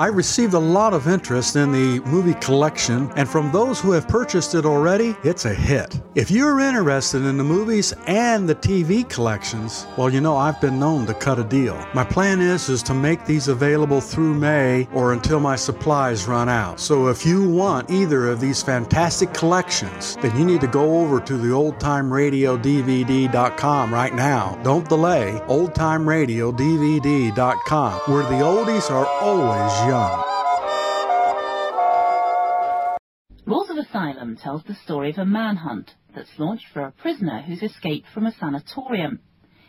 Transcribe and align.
I 0.00 0.06
received 0.06 0.54
a 0.54 0.58
lot 0.58 0.94
of 0.94 1.06
interest 1.08 1.56
in 1.56 1.72
the 1.72 2.00
movie 2.08 2.38
collection, 2.40 3.12
and 3.16 3.28
from 3.28 3.52
those 3.52 3.78
who 3.78 3.92
have 3.92 4.08
purchased 4.08 4.54
it 4.54 4.64
already, 4.64 5.14
it's 5.24 5.44
a 5.44 5.52
hit. 5.52 6.00
If 6.14 6.30
you're 6.30 6.58
interested 6.58 7.26
in 7.26 7.36
the 7.36 7.44
movies 7.44 7.92
and 8.06 8.48
the 8.48 8.54
TV 8.54 9.06
collections, 9.10 9.86
well, 9.98 10.08
you 10.08 10.22
know 10.22 10.38
I've 10.38 10.58
been 10.58 10.78
known 10.78 11.04
to 11.04 11.12
cut 11.12 11.38
a 11.38 11.44
deal. 11.44 11.76
My 11.92 12.02
plan 12.02 12.40
is 12.40 12.70
is 12.70 12.82
to 12.84 12.94
make 12.94 13.26
these 13.26 13.48
available 13.48 14.00
through 14.00 14.32
May 14.32 14.88
or 14.94 15.12
until 15.12 15.38
my 15.38 15.54
supplies 15.54 16.26
run 16.26 16.48
out. 16.48 16.80
So 16.80 17.08
if 17.08 17.26
you 17.26 17.46
want 17.46 17.90
either 17.90 18.26
of 18.26 18.40
these 18.40 18.62
fantastic 18.62 19.34
collections, 19.34 20.16
then 20.22 20.34
you 20.34 20.46
need 20.46 20.62
to 20.62 20.66
go 20.66 21.02
over 21.02 21.20
to 21.20 21.36
the 21.36 21.48
oldtimeradiodvd.com 21.48 23.92
right 23.92 24.14
now. 24.14 24.58
Don't 24.62 24.88
delay. 24.88 25.42
oldtimeradiodvd.com 25.46 28.00
where 28.06 28.22
the 28.22 28.40
oldies 28.42 28.90
are 28.90 29.06
always 29.06 29.86
young. 29.86 29.89
Laws 33.46 33.70
of 33.70 33.76
Asylum 33.76 34.36
tells 34.36 34.62
the 34.62 34.76
story 34.84 35.10
of 35.10 35.18
a 35.18 35.24
manhunt 35.24 35.90
that's 36.14 36.38
launched 36.38 36.66
for 36.72 36.82
a 36.82 36.92
prisoner 36.92 37.42
who's 37.42 37.62
escaped 37.62 38.06
from 38.14 38.26
a 38.26 38.32
sanatorium. 38.32 39.18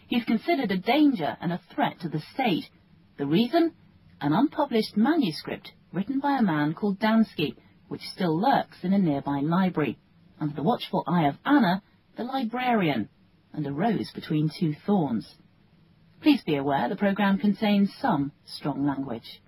He's 0.08 0.24
considered 0.26 0.70
a 0.70 0.78
danger 0.78 1.38
and 1.42 1.52
a 1.52 1.60
threat 1.74 2.00
to 2.02 2.10
the 2.10 2.22
state. 2.34 2.66
The 3.18 3.26
reason? 3.26 3.74
An 4.20 4.34
unpublished 4.34 4.96
manuscript 4.96 5.72
written 5.92 6.20
by 6.20 6.38
a 6.38 6.44
man 6.44 6.76
called 6.76 7.00
Dansky, 7.00 7.56
which 7.88 8.02
still 8.14 8.40
lurks 8.40 8.84
in 8.84 8.94
a 8.94 9.00
nearby 9.00 9.40
library, 9.40 9.98
under 10.40 10.54
the 10.54 10.62
watchful 10.62 11.04
eye 11.08 11.26
of 11.28 11.40
Anna, 11.44 11.82
the 12.16 12.24
librarian, 12.24 13.10
and 13.54 13.66
a 13.66 13.72
rose 13.72 14.12
between 14.14 14.52
two 14.60 14.76
thorns. 14.86 15.36
Please 16.22 16.44
be 16.44 16.58
aware 16.58 16.88
the 16.88 16.96
programme 16.96 17.40
contains 17.40 17.92
some 18.00 18.32
strong 18.46 18.86
language. 18.86 19.42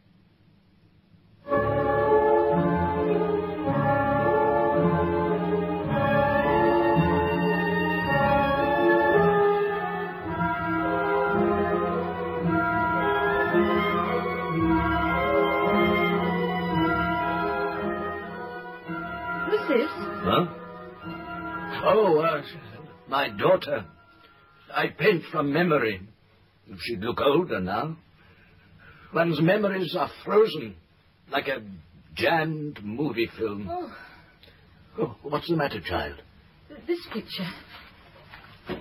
Huh? 20.25 20.45
Oh, 21.85 22.19
uh, 22.19 22.41
my 23.09 23.29
daughter. 23.29 23.85
I 24.73 24.87
paint 24.87 25.23
from 25.31 25.51
memory. 25.51 26.01
She'd 26.79 27.01
look 27.01 27.19
older 27.21 27.59
now. 27.59 27.97
One's 29.13 29.41
memories 29.41 29.95
are 29.97 30.09
frozen, 30.25 30.75
like 31.31 31.47
a 31.47 31.61
jammed 32.15 32.83
movie 32.83 33.29
film. 33.37 33.67
Oh, 33.69 33.91
Oh, 34.99 35.15
what's 35.23 35.49
the 35.49 35.55
matter, 35.55 35.79
child? 35.81 36.21
this 36.87 36.99
picture. 37.11 37.49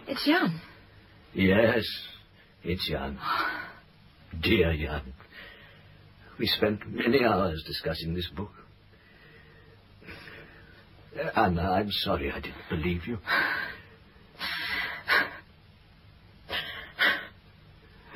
It's 0.07 0.25
Jan. 0.27 0.61
Yes, 1.33 1.85
it's 2.63 2.87
Jan. 2.91 3.19
Dear 4.43 4.77
Jan. 4.77 5.15
We 6.39 6.47
spent 6.47 6.81
many 6.91 7.25
hours 7.25 7.63
discussing 7.67 8.15
this 8.15 8.29
book. 8.37 8.51
Anna, 11.37 11.71
I'm 11.73 11.91
sorry 11.91 12.31
I 12.31 12.41
didn't 12.41 12.69
believe 12.71 13.07
you. 13.07 13.19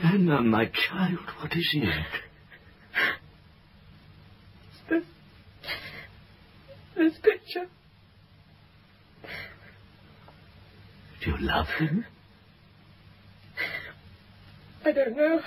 Anna, 0.02 0.42
my 0.42 0.66
child, 0.66 1.18
what 1.40 1.52
is 1.56 1.70
it? 1.74 2.04
This, 4.88 5.04
this 6.96 7.12
picture. 7.22 7.66
Do 11.24 11.30
you 11.30 11.35
love 11.46 11.66
him? 11.78 12.04
I 14.84 14.92
don't 14.92 15.16
know. 15.16 15.40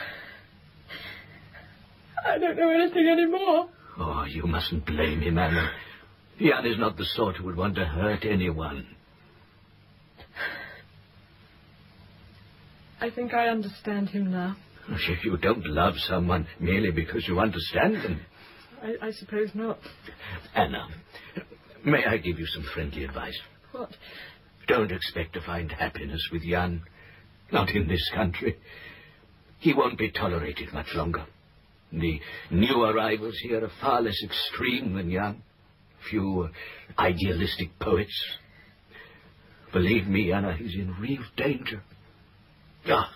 I 2.27 2.37
don't 2.37 2.57
know 2.57 2.69
anything 2.71 3.07
anymore. 3.07 3.69
Oh, 3.97 4.25
you 4.27 4.43
mustn't 4.43 4.85
blame 4.85 5.21
him, 5.21 5.37
Anna. 5.37 5.71
Jan 6.39 6.65
is 6.65 6.77
not 6.77 6.97
the 6.97 7.05
sort 7.05 7.37
who 7.37 7.45
would 7.45 7.57
want 7.57 7.75
to 7.75 7.85
hurt 7.85 8.25
anyone. 8.25 8.85
I 13.01 13.09
think 13.09 13.33
I 13.33 13.47
understand 13.47 14.09
him 14.09 14.31
now. 14.31 14.57
You 15.23 15.37
don't 15.37 15.65
love 15.67 15.93
someone 15.99 16.47
merely 16.59 16.91
because 16.91 17.27
you 17.27 17.39
understand 17.39 17.95
them. 17.95 18.21
I, 18.81 19.07
I 19.07 19.11
suppose 19.11 19.49
not. 19.53 19.79
Anna, 20.55 20.87
may 21.85 22.03
I 22.05 22.17
give 22.17 22.39
you 22.39 22.45
some 22.47 22.65
friendly 22.73 23.03
advice? 23.03 23.37
What? 23.71 23.89
Don't 24.69 24.91
expect 24.91 25.33
to 25.33 25.41
find 25.41 25.71
happiness 25.71 26.29
with 26.31 26.43
Jan. 26.43 26.83
Not 27.51 27.71
in 27.71 27.87
this 27.87 28.07
country. 28.13 28.55
He 29.57 29.73
won't 29.73 29.97
be 29.97 30.11
tolerated 30.11 30.71
much 30.71 30.93
longer. 30.93 31.25
The 31.91 32.21
new 32.51 32.83
arrivals 32.83 33.35
here 33.41 33.65
are 33.65 33.71
far 33.81 34.01
less 34.01 34.21
extreme 34.23 34.93
than 34.93 35.11
Jan. 35.11 35.41
Few 36.11 36.49
idealistic 36.99 37.79
poets. 37.79 38.13
Believe 39.73 40.05
me, 40.05 40.31
Anna, 40.31 40.55
he's 40.55 40.75
in 40.75 40.95
real 40.99 41.23
danger. 41.35 41.81
Ah, 42.87 43.11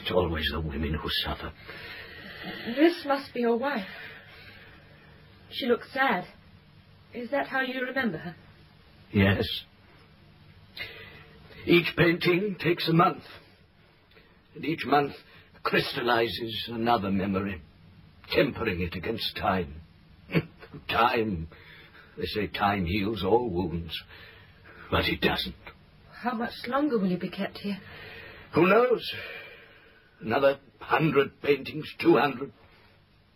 it's 0.00 0.12
always 0.12 0.48
the 0.52 0.60
women 0.60 0.94
who 0.94 1.08
suffer. 1.24 1.52
This 2.76 3.04
must 3.04 3.34
be 3.34 3.40
your 3.40 3.56
wife. 3.56 3.86
She 5.50 5.66
looks 5.66 5.92
sad. 5.92 6.24
Is 7.12 7.30
that 7.30 7.48
how 7.48 7.60
you 7.60 7.80
remember 7.86 8.18
her? 8.18 8.36
Yes. 9.12 9.46
Each 11.66 11.94
painting 11.96 12.56
takes 12.60 12.88
a 12.88 12.92
month. 12.92 13.22
And 14.54 14.64
each 14.64 14.84
month 14.84 15.12
crystallizes 15.62 16.68
another 16.68 17.10
memory, 17.10 17.62
tempering 18.32 18.80
it 18.80 18.94
against 18.94 19.36
time. 19.36 19.74
time. 20.90 21.48
They 22.18 22.26
say 22.26 22.46
time 22.48 22.84
heals 22.86 23.24
all 23.24 23.48
wounds. 23.48 23.98
But 24.90 25.06
it 25.06 25.20
doesn't. 25.20 25.54
How 26.22 26.34
much 26.34 26.52
longer 26.66 26.98
will 26.98 27.08
you 27.08 27.16
be 27.16 27.30
kept 27.30 27.58
here? 27.58 27.78
Who 28.54 28.66
knows? 28.68 29.10
Another 30.20 30.58
hundred 30.78 31.40
paintings, 31.40 31.86
two 32.00 32.16
hundred. 32.16 32.52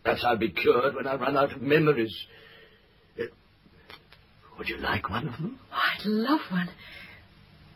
Perhaps 0.04 0.24
I'll 0.24 0.36
be 0.36 0.50
cured 0.50 0.94
when 0.94 1.06
I 1.06 1.14
run 1.16 1.36
out 1.36 1.52
of 1.52 1.62
memories. 1.62 2.14
Uh, 3.18 3.24
Would 4.58 4.68
you 4.68 4.76
like 4.78 5.08
one 5.08 5.26
of 5.26 5.32
them? 5.34 5.58
Oh, 5.72 5.76
I'd 5.76 6.04
love 6.06 6.40
one. 6.50 6.68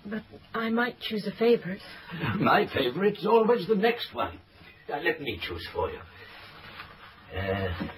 But 0.07 0.23
I 0.55 0.71
might 0.71 0.99
choose 1.01 1.27
a 1.27 1.37
favourite. 1.37 1.81
My 2.39 2.67
favorite's 2.73 3.27
always 3.27 3.67
the 3.67 3.75
next 3.75 4.15
one. 4.15 4.39
Now, 4.89 5.01
let 5.03 5.21
me 5.21 5.39
choose 5.47 5.67
for 5.75 5.91
you. 5.91 5.99
Uh, 7.39 7.89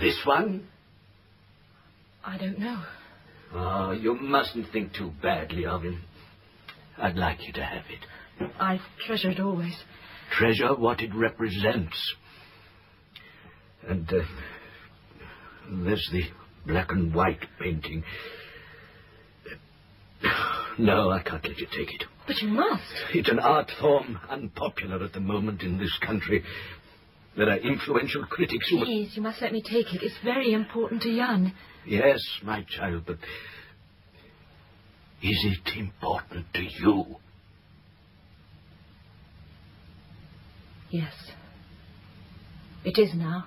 this 0.00 0.20
one? 0.24 0.68
I 2.24 2.38
don't 2.38 2.58
know. 2.58 2.82
Oh, 3.52 3.92
you 3.92 4.14
mustn't 4.14 4.72
think 4.72 4.94
too 4.94 5.12
badly 5.22 5.66
of 5.66 5.82
him. 5.82 6.02
I'd 6.98 7.16
like 7.16 7.46
you 7.46 7.52
to 7.54 7.64
have 7.64 7.84
it. 7.90 8.50
I 8.58 8.80
treasure 9.06 9.30
it 9.30 9.40
always. 9.40 9.76
Treasure 10.32 10.74
what 10.74 11.00
it 11.00 11.14
represents. 11.14 12.14
And 13.86 14.08
uh, 14.08 14.22
there's 15.84 16.08
the 16.12 16.22
black 16.66 16.90
and 16.90 17.14
white 17.14 17.44
painting. 17.60 18.02
No, 20.76 21.08
I 21.10 21.22
can't 21.22 21.46
let 21.46 21.58
you 21.58 21.68
take 21.68 21.94
it. 21.94 22.04
But 22.26 22.38
you 22.42 22.48
must. 22.48 22.82
It's 23.14 23.28
an 23.30 23.38
art 23.38 23.70
form 23.80 24.18
unpopular 24.28 25.04
at 25.04 25.12
the 25.12 25.20
moment 25.20 25.62
in 25.62 25.78
this 25.78 25.96
country. 26.04 26.42
There 27.36 27.48
are 27.48 27.58
influential 27.58 28.24
critics 28.26 28.70
who... 28.70 28.84
Please, 28.84 29.12
you 29.14 29.22
must 29.22 29.40
let 29.40 29.52
me 29.52 29.62
take 29.62 29.94
it. 29.94 30.02
It's 30.02 30.18
very 30.24 30.52
important 30.52 31.02
to 31.02 31.14
Jan. 31.16 31.52
Yes, 31.86 32.18
my 32.42 32.64
child, 32.64 33.04
but 33.06 33.18
is 35.22 35.44
it 35.44 35.78
important 35.78 36.46
to 36.54 36.62
you? 36.62 37.16
Yes. 40.90 41.12
It 42.84 42.98
is 42.98 43.14
now. 43.14 43.46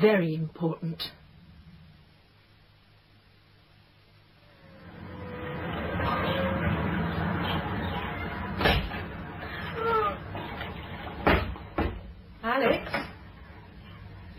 Very 0.00 0.34
important. 0.34 1.02
Alex? 12.62 12.92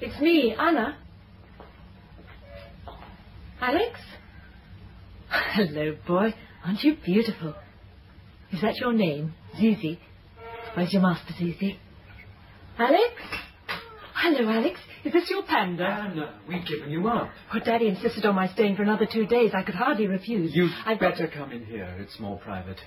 It's 0.01 0.19
me, 0.21 0.55
Anna. 0.57 0.97
Alex? 3.59 3.99
Hello, 5.29 5.95
boy. 6.07 6.33
Aren't 6.65 6.83
you 6.83 6.95
beautiful? 7.03 7.53
Is 8.51 8.61
that 8.61 8.75
your 8.79 8.93
name, 8.93 9.33
Zizi? 9.57 9.99
Where's 10.75 10.93
your 10.93 11.01
master, 11.01 11.33
Zizi? 11.37 11.77
Alex? 12.77 13.13
hello, 14.15 14.49
Alex. 14.49 14.79
Is 15.03 15.11
this 15.11 15.29
your 15.29 15.43
panda? 15.43 15.83
Anna, 15.85 16.39
we've 16.47 16.65
given 16.65 16.89
you 16.89 17.07
up. 17.09 17.29
Oh, 17.53 17.59
Daddy 17.59 17.87
insisted 17.87 18.25
on 18.25 18.35
my 18.35 18.47
staying 18.47 18.77
for 18.77 18.83
another 18.83 19.05
two 19.11 19.25
days. 19.25 19.51
I 19.53 19.63
could 19.63 19.75
hardly 19.75 20.07
refuse. 20.07 20.55
You'd 20.55 20.71
I've 20.85 20.97
got- 20.99 21.13
better 21.17 21.27
come 21.27 21.51
in 21.51 21.65
here. 21.65 21.93
It's 21.99 22.17
more 22.19 22.37
private. 22.39 22.77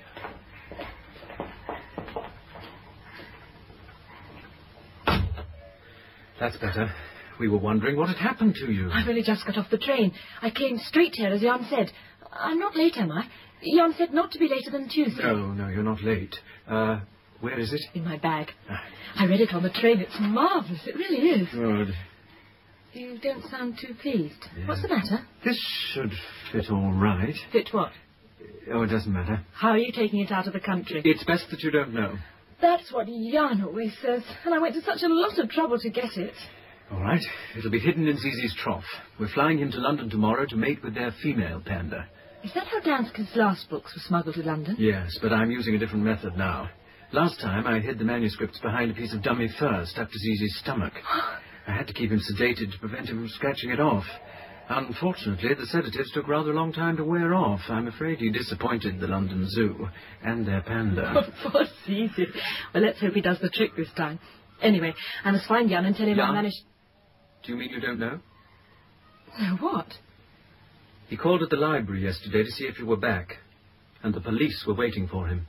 That's 6.39 6.57
better. 6.57 6.91
We 7.39 7.47
were 7.47 7.57
wondering 7.57 7.97
what 7.97 8.09
had 8.09 8.17
happened 8.17 8.55
to 8.55 8.71
you. 8.71 8.89
I've 8.91 9.07
only 9.07 9.23
just 9.23 9.45
got 9.45 9.57
off 9.57 9.69
the 9.69 9.77
train. 9.77 10.13
I 10.41 10.49
came 10.49 10.77
straight 10.79 11.13
here, 11.15 11.29
as 11.29 11.41
Jan 11.41 11.67
said. 11.69 11.91
I'm 12.31 12.59
not 12.59 12.75
late, 12.75 12.97
am 12.97 13.11
I? 13.11 13.27
Jan 13.63 13.93
said 13.97 14.13
not 14.13 14.31
to 14.31 14.39
be 14.39 14.47
later 14.47 14.71
than 14.71 14.89
Tuesday. 14.89 15.23
No, 15.23 15.47
no, 15.51 15.67
you're 15.67 15.83
not 15.83 16.03
late. 16.03 16.35
Uh, 16.67 16.99
where 17.41 17.59
is 17.59 17.73
it? 17.73 17.81
In 17.93 18.03
my 18.03 18.17
bag. 18.17 18.51
Ah. 18.69 18.81
I 19.15 19.25
read 19.25 19.41
it 19.41 19.53
on 19.53 19.63
the 19.63 19.69
train. 19.69 19.99
It's 19.99 20.15
marvellous. 20.19 20.81
It 20.85 20.95
really 20.95 21.41
is. 21.41 21.47
Good. 21.51 21.93
You 22.93 23.19
don't 23.19 23.43
sound 23.49 23.77
too 23.79 23.93
pleased. 24.01 24.45
What's 24.65 24.81
the 24.81 24.87
matter? 24.87 25.19
This 25.45 25.59
should 25.91 26.11
fit 26.51 26.71
all 26.71 26.91
right. 26.91 27.35
Fit 27.51 27.69
what? 27.71 27.91
Oh, 28.73 28.81
it 28.83 28.87
doesn't 28.87 29.11
matter. 29.11 29.41
How 29.53 29.69
are 29.69 29.77
you 29.77 29.91
taking 29.91 30.19
it 30.19 30.31
out 30.31 30.47
of 30.47 30.53
the 30.53 30.59
country? 30.59 31.01
It's 31.05 31.23
best 31.23 31.45
that 31.51 31.61
you 31.61 31.71
don't 31.71 31.93
know. 31.93 32.15
That's 32.61 32.91
what 32.91 33.07
Jan 33.07 33.63
always 33.63 33.93
says. 34.01 34.23
And 34.45 34.53
I 34.53 34.59
went 34.59 34.75
to 34.75 34.81
such 34.81 35.03
a 35.03 35.07
lot 35.07 35.37
of 35.37 35.49
trouble 35.49 35.77
to 35.79 35.89
get 35.89 36.17
it. 36.17 36.33
All 36.91 37.01
right. 37.01 37.21
It'll 37.57 37.71
be 37.71 37.79
hidden 37.79 38.07
in 38.07 38.17
Zizi's 38.17 38.55
trough. 38.55 38.85
We're 39.19 39.27
flying 39.33 39.59
him 39.59 39.71
to 39.71 39.79
London 39.79 40.09
tomorrow 40.09 40.45
to 40.47 40.55
mate 40.55 40.83
with 40.83 40.95
their 40.95 41.13
female 41.21 41.61
panda. 41.63 42.07
Is 42.43 42.53
that 42.53 42.67
how 42.67 42.79
Dansky's 42.79 43.35
last 43.35 43.69
books 43.69 43.93
were 43.95 44.01
smuggled 44.07 44.35
to 44.35 44.43
London? 44.43 44.75
Yes, 44.79 45.17
but 45.21 45.33
I'm 45.33 45.51
using 45.51 45.75
a 45.75 45.79
different 45.79 46.05
method 46.05 46.37
now. 46.37 46.69
Last 47.11 47.39
time 47.39 47.67
I 47.67 47.79
hid 47.79 47.99
the 47.99 48.05
manuscripts 48.05 48.59
behind 48.59 48.91
a 48.91 48.93
piece 48.93 49.13
of 49.13 49.21
dummy 49.23 49.49
fur 49.59 49.85
stuck 49.85 50.09
to 50.09 50.17
Zizi's 50.17 50.59
stomach. 50.59 50.93
I 51.67 51.71
had 51.71 51.87
to 51.87 51.93
keep 51.93 52.11
him 52.11 52.19
sedated 52.19 52.71
to 52.71 52.79
prevent 52.79 53.09
him 53.09 53.17
from 53.17 53.29
scratching 53.29 53.71
it 53.71 53.79
off. 53.79 54.05
Unfortunately, 54.69 55.53
the 55.53 55.65
sedatives 55.65 56.11
took 56.11 56.27
rather 56.27 56.51
a 56.51 56.55
long 56.55 56.73
time 56.73 56.97
to 56.97 57.03
wear 57.05 57.33
off. 57.33 57.61
I'm 57.69 57.87
afraid 57.87 58.17
he 58.19 58.29
disappointed 58.29 58.99
the 58.99 59.07
London 59.07 59.47
Zoo 59.49 59.87
and 60.21 60.45
their 60.45 60.61
panda. 60.61 61.31
Poor 61.43 61.63
Zizi. 61.85 62.27
Well, 62.73 62.83
let's 62.83 62.99
hope 62.99 63.13
he 63.13 63.21
does 63.21 63.39
the 63.39 63.49
trick 63.49 63.75
this 63.77 63.87
time. 63.95 64.19
Anyway, 64.61 64.93
I 65.23 65.31
must 65.31 65.47
find 65.47 65.69
Jan 65.69 65.85
and 65.85 65.95
tell 65.95 66.05
him 66.07 66.19
I 66.19 66.23
Jan? 66.25 66.33
managed... 66.33 66.57
Do 67.43 67.53
you 67.53 67.57
mean 67.57 67.69
you 67.69 67.79
don't 67.79 67.99
know? 67.99 68.19
No, 69.39 69.55
what? 69.61 69.87
He 71.07 71.15
called 71.15 71.43
at 71.43 71.49
the 71.49 71.55
library 71.55 72.03
yesterday 72.03 72.43
to 72.43 72.51
see 72.51 72.65
if 72.65 72.77
you 72.77 72.85
were 72.85 72.97
back, 72.97 73.37
and 74.03 74.13
the 74.13 74.19
police 74.19 74.65
were 74.67 74.73
waiting 74.73 75.07
for 75.07 75.27
him. 75.27 75.47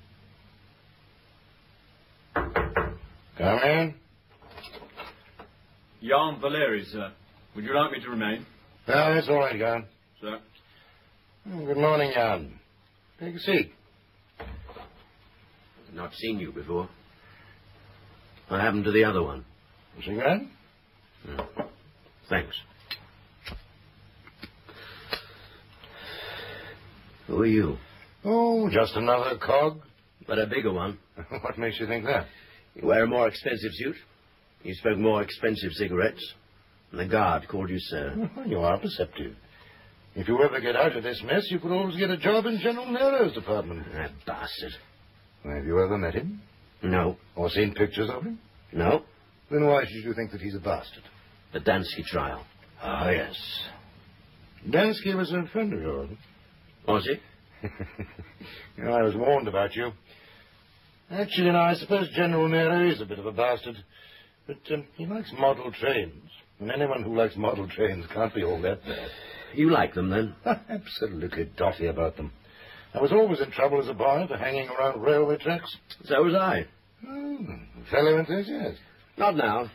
Come 2.34 3.58
in. 3.64 3.94
Jan 6.02 6.40
Valeri, 6.40 6.84
sir. 6.84 7.12
Would 7.56 7.64
you 7.64 7.74
like 7.74 7.90
me 7.90 8.00
to 8.00 8.10
remain? 8.10 8.46
No, 8.88 9.14
that's 9.14 9.28
all 9.28 9.36
right, 9.36 9.58
Jan. 9.58 9.84
Sir. 10.18 10.38
Oh, 11.52 11.66
Good 11.66 11.76
morning, 11.76 12.10
Jan. 12.14 12.58
Take 13.20 13.34
a 13.34 13.38
seat. 13.38 13.70
Not 15.92 16.14
seen 16.14 16.38
you 16.38 16.52
before. 16.52 16.88
What 18.48 18.62
happened 18.62 18.84
to 18.84 18.92
the 18.92 19.04
other 19.04 19.22
one? 19.22 19.44
A 19.98 20.02
cigarette? 20.02 20.40
Hmm. 21.26 21.62
Thanks. 22.30 22.56
Who 27.26 27.42
are 27.42 27.46
you? 27.46 27.76
Oh, 28.24 28.70
just 28.70 28.96
another 28.96 29.36
cog. 29.36 29.82
But 30.26 30.38
a 30.38 30.46
bigger 30.46 30.72
one. 30.72 30.98
what 31.42 31.58
makes 31.58 31.78
you 31.78 31.86
think 31.86 32.06
that? 32.06 32.26
You 32.74 32.88
wear 32.88 33.04
a 33.04 33.06
more 33.06 33.28
expensive 33.28 33.72
suit. 33.74 33.96
You 34.62 34.72
smoke 34.76 34.96
more 34.96 35.22
expensive 35.22 35.72
cigarettes. 35.72 36.24
The 36.92 37.06
guard 37.06 37.48
called 37.48 37.70
you 37.70 37.78
sir. 37.78 38.30
You 38.46 38.60
are 38.60 38.78
perceptive. 38.78 39.34
If 40.14 40.26
you 40.26 40.42
ever 40.42 40.60
get 40.60 40.74
out 40.74 40.96
of 40.96 41.02
this 41.02 41.22
mess, 41.24 41.46
you 41.50 41.58
could 41.60 41.70
always 41.70 41.96
get 41.96 42.10
a 42.10 42.16
job 42.16 42.46
in 42.46 42.58
General 42.60 42.90
Nero's 42.90 43.34
department. 43.34 43.84
That 43.92 44.10
bastard. 44.26 44.72
Have 45.44 45.64
you 45.64 45.80
ever 45.82 45.96
met 45.98 46.14
him? 46.14 46.40
No. 46.82 47.16
Or 47.36 47.50
seen 47.50 47.74
pictures 47.74 48.10
of 48.10 48.22
him? 48.22 48.38
No. 48.72 49.02
Then 49.50 49.66
why 49.66 49.84
should 49.84 50.04
you 50.04 50.14
think 50.14 50.32
that 50.32 50.40
he's 50.40 50.54
a 50.54 50.60
bastard? 50.60 51.02
The 51.52 51.60
Dansky 51.60 52.04
trial. 52.06 52.44
Ah, 52.82 53.10
yes. 53.10 53.36
Dansky 54.68 55.14
was 55.16 55.32
a 55.32 55.46
friend 55.52 55.72
of 55.72 55.80
yours. 55.80 56.10
Was 56.86 57.04
he? 57.04 57.68
you 58.76 58.84
know, 58.84 58.92
I 58.92 59.02
was 59.02 59.14
warned 59.14 59.48
about 59.48 59.74
you. 59.76 59.92
Actually, 61.10 61.50
now, 61.52 61.62
I 61.62 61.74
suppose 61.74 62.08
General 62.14 62.48
Nero 62.48 62.90
is 62.90 63.00
a 63.00 63.06
bit 63.06 63.18
of 63.18 63.26
a 63.26 63.32
bastard. 63.32 63.76
But 64.46 64.58
um, 64.72 64.84
he 64.96 65.06
likes 65.06 65.32
model 65.38 65.70
trains. 65.72 66.30
And 66.60 66.70
anyone 66.70 67.02
who 67.02 67.16
likes 67.16 67.36
model 67.36 67.68
trains 67.68 68.04
can't 68.12 68.34
be 68.34 68.42
all 68.44 68.60
that 68.62 68.84
bad. 68.84 69.08
You 69.54 69.70
like 69.70 69.94
them 69.94 70.10
then? 70.10 70.34
Absolutely 70.68 71.50
dotty 71.56 71.86
about 71.86 72.16
them. 72.16 72.32
I 72.94 73.00
was 73.00 73.12
always 73.12 73.40
in 73.40 73.50
trouble 73.50 73.80
as 73.80 73.88
a 73.88 73.94
boy 73.94 74.26
for 74.28 74.36
hanging 74.36 74.68
around 74.68 75.00
railway 75.02 75.36
tracks. 75.36 75.76
So 76.04 76.22
was 76.22 76.34
I. 76.34 76.66
Hmm, 77.06 77.44
fellow 77.90 78.18
enthusiast. 78.18 78.80
Not 79.16 79.36
now. 79.36 79.70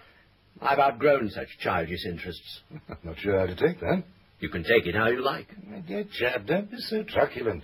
I've 0.62 0.80
outgrown 0.80 1.30
such 1.30 1.48
childish 1.60 2.06
interests. 2.06 2.62
I'm 2.72 2.98
not 3.04 3.18
sure 3.20 3.40
how 3.40 3.46
to 3.46 3.56
take 3.56 3.80
that. 3.80 4.04
You 4.40 4.50
can 4.50 4.64
take 4.64 4.86
it 4.86 4.96
how 4.96 5.08
you 5.08 5.24
like. 5.24 5.48
My 5.66 5.80
dear 5.80 6.06
chap, 6.20 6.46
don't 6.46 6.70
be 6.70 6.78
so 6.78 7.04
truculent. 7.04 7.64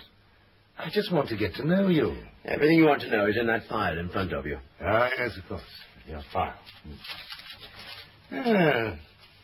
I 0.77 0.89
just 0.91 1.11
want 1.11 1.27
to 1.29 1.37
get 1.37 1.55
to 1.55 1.67
know 1.67 1.87
you. 1.87 2.15
Everything 2.45 2.77
you 2.77 2.85
want 2.85 3.01
to 3.01 3.09
know 3.09 3.25
is 3.27 3.37
in 3.37 3.47
that 3.47 3.67
file 3.67 3.97
in 3.99 4.09
front 4.09 4.31
of 4.31 4.45
you. 4.45 4.57
Ah, 4.81 5.09
yes, 5.17 5.37
of 5.37 5.47
course. 5.49 5.61
Your 6.07 6.21
file. 6.31 6.53
Hmm. 8.31 8.93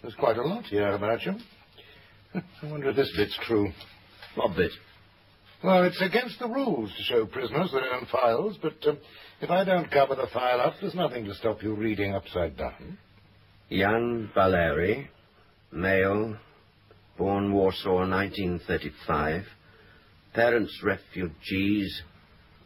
There's 0.05 0.13
quite 0.13 0.37
a 0.37 0.43
lot 0.43 0.65
here 0.65 0.89
about 0.89 1.25
you. 1.25 1.33
I 2.35 2.69
wonder 2.69 2.91
if 2.91 2.95
this 2.95 3.11
bit's 3.17 3.35
true. 3.47 3.71
What 4.35 4.55
bit? 4.55 4.69
Well, 5.63 5.83
it's 5.83 5.99
against 5.99 6.37
the 6.37 6.47
rules 6.47 6.93
to 6.95 7.03
show 7.05 7.25
prisoners 7.25 7.71
their 7.71 7.91
own 7.91 8.05
files, 8.11 8.55
but 8.61 8.75
um, 8.87 8.99
if 9.41 9.49
I 9.49 9.63
don't 9.63 9.89
cover 9.89 10.13
the 10.13 10.27
file 10.31 10.61
up, 10.61 10.75
there's 10.79 10.93
nothing 10.93 11.25
to 11.25 11.33
stop 11.33 11.63
you 11.63 11.73
reading 11.73 12.13
upside 12.13 12.55
down. 12.55 12.99
Jan 13.71 14.29
Valeri, 14.35 15.09
male, 15.71 16.37
born 17.17 17.51
Warsaw 17.51 18.07
1935, 18.07 19.41
parents 20.35 20.81
refugees, 20.83 22.03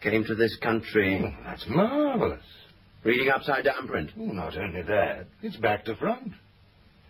came 0.02 0.26
to 0.26 0.36
this 0.36 0.58
country. 0.58 1.24
Oh, 1.24 1.44
that's 1.46 1.66
marvelous. 1.70 2.44
Reading 3.06 3.30
upside 3.30 3.64
down 3.64 3.88
print. 3.88 4.12
Oh, 4.20 4.26
not 4.26 4.58
only 4.58 4.82
that, 4.82 5.28
it's 5.42 5.56
back 5.56 5.86
to 5.86 5.96
front. 5.96 6.34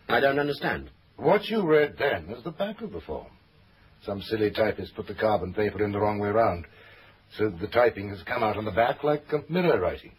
I 0.09 0.19
don't 0.19 0.39
understand. 0.39 0.89
What 1.17 1.45
you 1.45 1.65
read 1.65 1.95
then 1.99 2.29
is 2.35 2.43
the 2.43 2.51
back 2.51 2.81
of 2.81 2.91
the 2.91 3.01
form. 3.01 3.27
Some 4.05 4.21
silly 4.23 4.51
typist 4.51 4.95
put 4.95 5.07
the 5.07 5.13
carbon 5.13 5.53
paper 5.53 5.83
in 5.83 5.91
the 5.91 5.99
wrong 5.99 6.19
way 6.19 6.29
round, 6.29 6.65
so 7.37 7.49
the 7.49 7.67
typing 7.67 8.09
has 8.09 8.21
come 8.23 8.41
out 8.43 8.57
on 8.57 8.65
the 8.65 8.71
back 8.71 9.03
like 9.03 9.23
mirror 9.49 9.79
writing. 9.79 10.13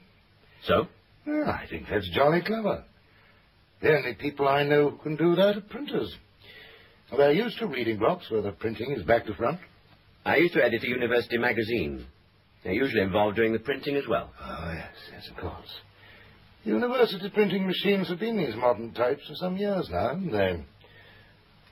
So? 0.65 0.87
Well, 1.26 1.49
I 1.49 1.67
think 1.69 1.87
that's 1.91 2.09
jolly 2.11 2.43
clever. 2.43 2.85
The 3.83 3.97
only 3.97 4.15
people 4.15 4.47
I 4.47 4.62
know 4.62 4.91
who 4.91 4.99
can 4.99 5.17
do 5.17 5.35
that 5.37 5.57
are 5.57 5.62
printers. 5.62 6.15
They're 7.17 7.33
used 7.33 7.59
to 7.59 7.67
reading 7.67 7.99
blocks 7.99 8.31
where 8.31 8.43
the 8.43 8.53
printing 8.53 8.93
is 8.93 9.03
back 9.05 9.26
to 9.26 9.35
front. 9.35 9.59
I 10.25 10.37
used 10.37 10.55
to 10.55 10.62
edit 10.62 10.85
a 10.85 10.88
university 10.88 11.38
magazine. 11.38 12.07
They're 12.62 12.75
usually 12.75 13.03
involved 13.03 13.37
doing 13.37 13.53
the 13.53 13.59
printing 13.59 13.97
as 13.97 14.07
well. 14.07 14.31
Oh, 14.41 14.73
yes, 14.75 14.95
yes, 15.12 15.29
of 15.31 15.37
course. 15.37 15.69
University 16.64 17.31
printing 17.31 17.67
machines 17.67 18.09
have 18.09 18.21
been 18.21 18.37
these 18.37 18.55
modern 18.57 18.93
types 18.93 19.26
for 19.26 19.35
some 19.37 19.57
years 19.57 19.88
now, 19.90 20.09
haven't 20.09 20.31
they? 20.33 20.64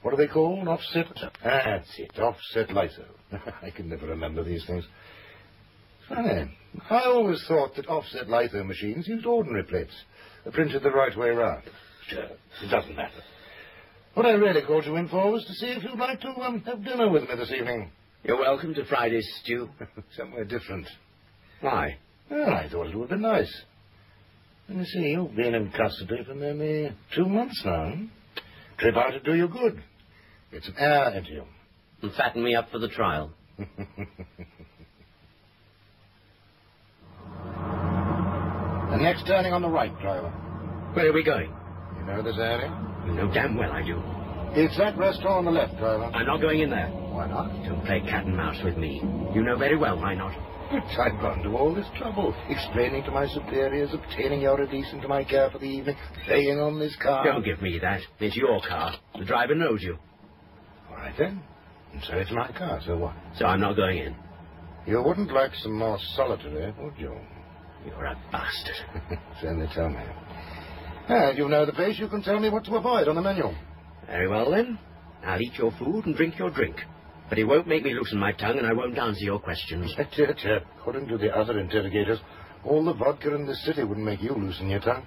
What 0.03 0.15
are 0.15 0.17
they 0.17 0.29
called? 0.29 0.67
Offset? 0.67 1.07
Ah, 1.25 1.31
that's 1.43 1.99
it, 1.99 2.19
offset 2.19 2.71
litho. 2.71 3.05
I 3.63 3.71
can 3.71 3.89
never 3.89 4.07
remember 4.07 4.43
these 4.43 4.65
things. 4.67 4.85
Funny. 6.09 6.51
I 6.89 7.03
always 7.05 7.45
thought 7.47 7.75
that 7.77 7.89
offset 7.89 8.29
litho 8.29 8.65
machines 8.65 9.07
used 9.07 9.27
ordinary 9.27 9.65
plates, 9.65 9.93
printed 10.53 10.83
the 10.83 10.91
right 10.91 11.17
way 11.17 11.31
round. 11.31 11.65
Sure, 12.09 12.25
it 12.63 12.71
doesn't 12.71 12.97
matter. 12.97 13.21
What 14.15 14.25
I 14.25 14.31
really 14.31 14.63
called 14.63 14.87
you 14.87 14.97
in 14.97 15.09
for 15.09 15.31
was 15.31 15.45
to 15.45 15.53
see 15.55 15.67
if 15.67 15.85
you'd 15.85 15.99
like 15.99 16.21
to 16.23 16.29
um, 16.41 16.63
have 16.63 16.83
dinner 16.83 17.11
with 17.11 17.29
me 17.29 17.37
this 17.37 17.53
evening. 17.53 17.91
You're 18.25 18.39
welcome 18.39 18.75
to 18.75 18.85
Friday's 18.87 19.29
stew. 19.43 19.69
Somewhere 20.17 20.45
different. 20.45 20.89
Why? 21.61 21.99
Well, 22.31 22.51
I 22.51 22.69
thought 22.69 22.87
it 22.87 22.97
would 22.97 23.11
be 23.11 23.17
nice. 23.17 23.63
And 24.69 24.79
you 24.79 24.85
see, 24.85 25.11
you've 25.11 25.35
been 25.35 25.55
in 25.55 25.71
custody 25.71 26.25
for 26.27 26.35
nearly 26.35 26.93
two 27.15 27.27
months 27.27 27.61
now. 27.65 27.91
hmm? 27.91 28.05
Trip 28.79 28.97
out 28.97 29.11
to 29.11 29.21
do 29.21 29.35
you 29.35 29.49
good. 29.49 29.83
It's 30.53 30.69
an 30.69 30.75
air 30.79 31.11
into 31.15 31.31
you. 31.33 31.45
And 32.03 32.13
fatten 32.15 32.45
me 32.45 32.55
up 32.55 32.71
for 32.71 32.79
the 32.79 32.89
trial. 32.89 33.33
The 38.91 38.97
next 38.97 39.27
turning 39.27 39.53
on 39.53 39.61
the 39.61 39.69
right, 39.69 39.93
driver. 40.01 40.31
Where 40.95 41.11
are 41.11 41.13
we 41.13 41.23
going? 41.23 41.53
You 42.01 42.07
know 42.07 42.23
this 42.23 42.39
area? 42.39 42.73
You 43.07 43.13
know 43.13 43.31
damn 43.33 43.55
well 43.55 43.71
I 43.71 43.83
do. 43.83 44.03
It's 44.59 44.77
that 44.79 44.97
restaurant 44.97 45.39
on 45.39 45.45
the 45.45 45.51
left, 45.51 45.77
driver. 45.77 46.05
I'm 46.05 46.25
not 46.27 46.41
going 46.41 46.61
in 46.61 46.71
there. 46.71 46.89
Why 46.89 47.29
not? 47.29 47.53
Don't 47.65 47.85
play 47.85 48.01
cat 48.01 48.25
and 48.25 48.35
mouse 48.35 48.57
with 48.65 48.79
me. 48.79 49.03
You 49.35 49.43
know 49.43 49.59
very 49.59 49.77
well 49.77 49.99
why 49.99 50.15
not. 50.15 50.33
But 50.71 50.85
I've 51.01 51.21
gone 51.21 51.43
to 51.45 51.57
all 51.57 51.75
this 51.75 51.87
trouble, 51.97 52.35
explaining 52.49 53.03
to 53.05 53.11
my 53.11 53.27
superiors, 53.27 53.91
obtaining 53.95 54.43
your 54.43 54.59
release 54.59 54.87
into 54.93 55.09
my 55.09 55.25
care 55.25 55.51
for 55.51 55.59
the 55.59 55.65
evening, 55.65 55.97
paying 56.27 56.59
on 56.61 56.79
this 56.79 56.95
car. 57.03 57.25
Don't 57.25 57.45
give 57.45 57.63
me 57.63 57.79
that. 57.81 58.01
It's 58.21 58.37
your 58.37 58.61
car. 58.61 58.93
The 59.19 59.25
driver 59.25 59.55
knows 59.55 59.83
you. 59.83 59.97
All 60.91 60.97
right, 60.97 61.15
then. 61.19 61.43
And 61.95 62.03
so 62.05 62.17
it's 62.17 62.31
my 62.31 62.53
car, 62.53 62.81
so 62.85 62.99
what? 62.99 63.15
So 63.37 63.47
I'm 63.47 63.61
not 63.61 63.77
going 63.77 63.99
in. 63.99 64.17
You 64.87 65.03
wouldn't 65.03 65.33
like 65.33 65.55
some 65.55 65.73
more 65.79 65.99
solitary, 66.17 66.73
would 66.79 66.99
you? 66.99 67.17
You're 67.87 68.05
a 68.05 68.17
bastard. 68.31 69.19
they 69.43 69.75
tell 69.75 69.89
me. 69.89 70.03
Ah, 71.09 71.31
you 71.31 71.49
know 71.49 71.65
the 71.65 71.73
place. 71.73 71.99
You 71.99 72.09
can 72.09 72.23
tell 72.23 72.39
me 72.39 72.51
what 72.51 72.65
to 72.67 72.77
avoid 72.77 73.09
on 73.09 73.15
the 73.15 73.23
menu. 73.23 73.45
Very 74.07 74.29
well, 74.29 74.51
then. 74.51 74.79
I'll 75.25 75.41
eat 75.41 75.55
your 75.55 75.73
food 75.79 76.05
and 76.07 76.15
drink 76.15 76.39
your 76.39 76.51
drink. 76.51 76.77
But 77.29 77.39
he 77.39 77.45
won't 77.45 77.67
make 77.67 77.85
me 77.85 77.95
loosen 77.95 78.19
my 78.19 78.33
tongue, 78.33 78.59
and 78.59 78.67
I 78.67 78.73
won't 78.73 78.99
answer 78.99 79.25
your 79.25 79.39
questions. 79.39 79.95
Chip, 80.13 80.37
chip. 80.39 80.65
According 80.79 81.09
to 81.09 81.19
the 81.19 81.31
other 81.37 81.59
interrogators, 81.59 82.19
all 82.65 82.85
the 82.85 82.95
vodka 82.95 83.35
in 83.35 83.47
the 83.47 83.55
city 83.55 83.85
wouldn't 83.85 84.07
make 84.07 84.23
you 84.23 84.35
loosen 84.35 84.71
your 84.71 84.81
tongue. 84.81 85.07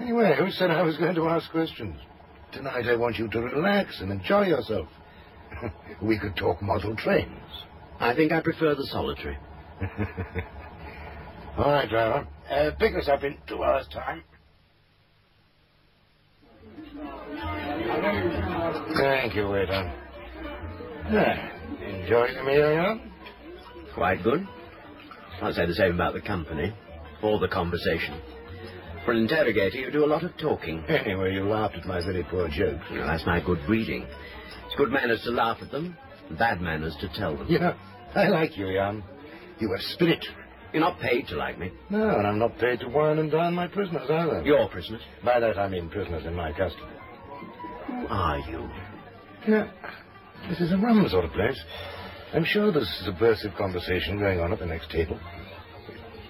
Anyway, 0.00 0.34
who 0.38 0.50
said 0.50 0.70
I 0.70 0.82
was 0.82 0.96
going 0.96 1.14
to 1.14 1.28
ask 1.28 1.50
questions? 1.50 1.96
Tonight 2.52 2.86
I 2.86 2.96
want 2.96 3.18
you 3.18 3.28
to 3.28 3.40
relax 3.40 4.00
and 4.00 4.10
enjoy 4.12 4.46
yourself. 4.46 4.88
we 6.02 6.18
could 6.18 6.36
talk 6.36 6.62
model 6.62 6.96
trains. 6.96 7.30
I 7.98 8.14
think 8.14 8.32
I 8.32 8.40
prefer 8.40 8.74
the 8.74 8.86
solitary. 8.86 9.38
All 11.58 11.70
right, 11.70 11.88
driver. 11.88 12.28
Uh, 12.50 12.70
pick 12.78 12.94
us 12.94 13.08
up 13.08 13.24
in 13.24 13.36
two 13.48 13.62
hours' 13.62 13.88
time. 13.92 14.22
Thank 18.98 19.34
you, 19.34 19.48
waiter. 19.48 20.05
Ah, 21.08 21.50
enjoying 21.84 22.34
the 22.36 22.44
meal, 22.44 22.72
yeah? 22.72 22.94
Quite 23.94 24.22
good. 24.22 24.46
I'd 25.40 25.54
say 25.54 25.66
the 25.66 25.74
same 25.74 25.94
about 25.94 26.14
the 26.14 26.20
company. 26.20 26.74
Or 27.22 27.38
the 27.38 27.48
conversation. 27.48 28.20
For 29.04 29.12
an 29.12 29.18
interrogator, 29.18 29.78
you 29.78 29.90
do 29.90 30.04
a 30.04 30.06
lot 30.06 30.24
of 30.24 30.36
talking. 30.36 30.84
Anyway, 30.88 31.32
you 31.32 31.44
laughed 31.44 31.76
at 31.76 31.86
my 31.86 32.00
very 32.00 32.24
poor 32.24 32.48
jokes. 32.48 32.84
Well, 32.90 33.06
that's 33.06 33.24
my 33.24 33.40
good 33.40 33.60
breeding. 33.66 34.02
It's 34.66 34.74
good 34.76 34.90
manners 34.90 35.22
to 35.24 35.30
laugh 35.30 35.58
at 35.62 35.70
them, 35.70 35.96
bad 36.38 36.60
manners 36.60 36.96
to 37.00 37.08
tell 37.16 37.36
them. 37.36 37.46
Yeah, 37.48 37.74
I 38.14 38.28
like 38.28 38.56
you, 38.58 38.72
Jan. 38.72 39.02
You 39.60 39.70
have 39.70 39.80
spirit. 39.92 40.24
You're 40.72 40.80
not 40.82 40.98
paid 41.00 41.28
to 41.28 41.36
like 41.36 41.58
me. 41.58 41.70
No, 41.88 42.18
and 42.18 42.26
I'm 42.26 42.38
not 42.38 42.58
paid 42.58 42.80
to 42.80 42.88
wine 42.88 43.18
and 43.18 43.30
dine 43.30 43.54
my 43.54 43.68
prisoners 43.68 44.10
either. 44.10 44.42
Your 44.44 44.68
prisoners. 44.68 45.00
By 45.24 45.40
that 45.40 45.56
I 45.56 45.68
mean 45.68 45.88
prisoners 45.88 46.26
in 46.26 46.34
my 46.34 46.50
custody. 46.52 46.82
Who 47.86 48.06
are 48.08 48.38
you? 48.40 48.68
Yeah, 49.48 49.70
this 50.48 50.60
is 50.60 50.72
a 50.72 50.76
rum 50.76 51.06
sort 51.08 51.24
of 51.24 51.32
place. 51.32 51.58
I'm 52.32 52.44
sure 52.44 52.72
there's 52.72 52.90
subversive 53.04 53.54
conversation 53.56 54.18
going 54.18 54.40
on 54.40 54.52
at 54.52 54.58
the 54.58 54.66
next 54.66 54.90
table. 54.90 55.18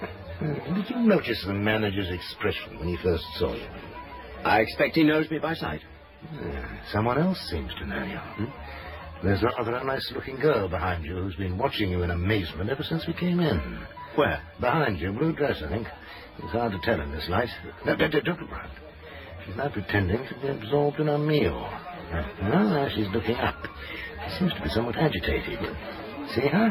Did 0.40 0.90
you 0.90 0.96
notice 0.98 1.42
the 1.46 1.54
manager's 1.54 2.10
expression 2.10 2.78
when 2.78 2.88
he 2.88 2.96
first 3.02 3.24
saw 3.36 3.54
you? 3.54 3.66
I 4.44 4.60
expect 4.60 4.94
he 4.96 5.02
knows 5.02 5.30
me 5.30 5.38
by 5.38 5.54
sight. 5.54 5.80
Someone 6.92 7.18
else 7.18 7.38
seems 7.50 7.72
to 7.74 7.86
know 7.86 8.04
you. 8.04 8.18
Hmm? 8.18 9.26
There's 9.26 9.42
rather 9.42 9.74
a 9.74 9.84
nice-looking 9.84 10.36
girl 10.36 10.68
behind 10.68 11.04
you 11.04 11.14
who's 11.14 11.36
been 11.36 11.56
watching 11.56 11.90
you 11.90 12.02
in 12.02 12.10
amazement 12.10 12.70
ever 12.70 12.82
since 12.82 13.06
we 13.06 13.14
came 13.14 13.40
in. 13.40 13.86
Where? 14.14 14.42
Behind 14.60 15.00
you, 15.00 15.12
blue 15.12 15.32
dress, 15.34 15.62
I 15.64 15.68
think. 15.68 15.86
It's 16.38 16.52
hard 16.52 16.72
to 16.72 16.78
tell 16.82 17.00
in 17.00 17.12
this 17.12 17.28
light. 17.28 17.48
No, 17.84 17.96
don't, 17.96 18.12
look 18.12 18.50
round. 18.50 18.72
She's 19.44 19.56
now 19.56 19.68
pretending 19.68 20.26
to 20.26 20.34
be 20.40 20.48
absorbed 20.48 21.00
in 21.00 21.06
her 21.06 21.18
meal. 21.18 21.70
Uh, 22.12 22.22
now 22.42 22.88
she's 22.94 23.08
looking 23.08 23.36
up. 23.36 23.56
She 24.28 24.38
seems 24.38 24.54
to 24.54 24.62
be 24.62 24.68
somewhat 24.70 24.96
agitated. 24.96 25.58
See 26.34 26.46
her? 26.48 26.70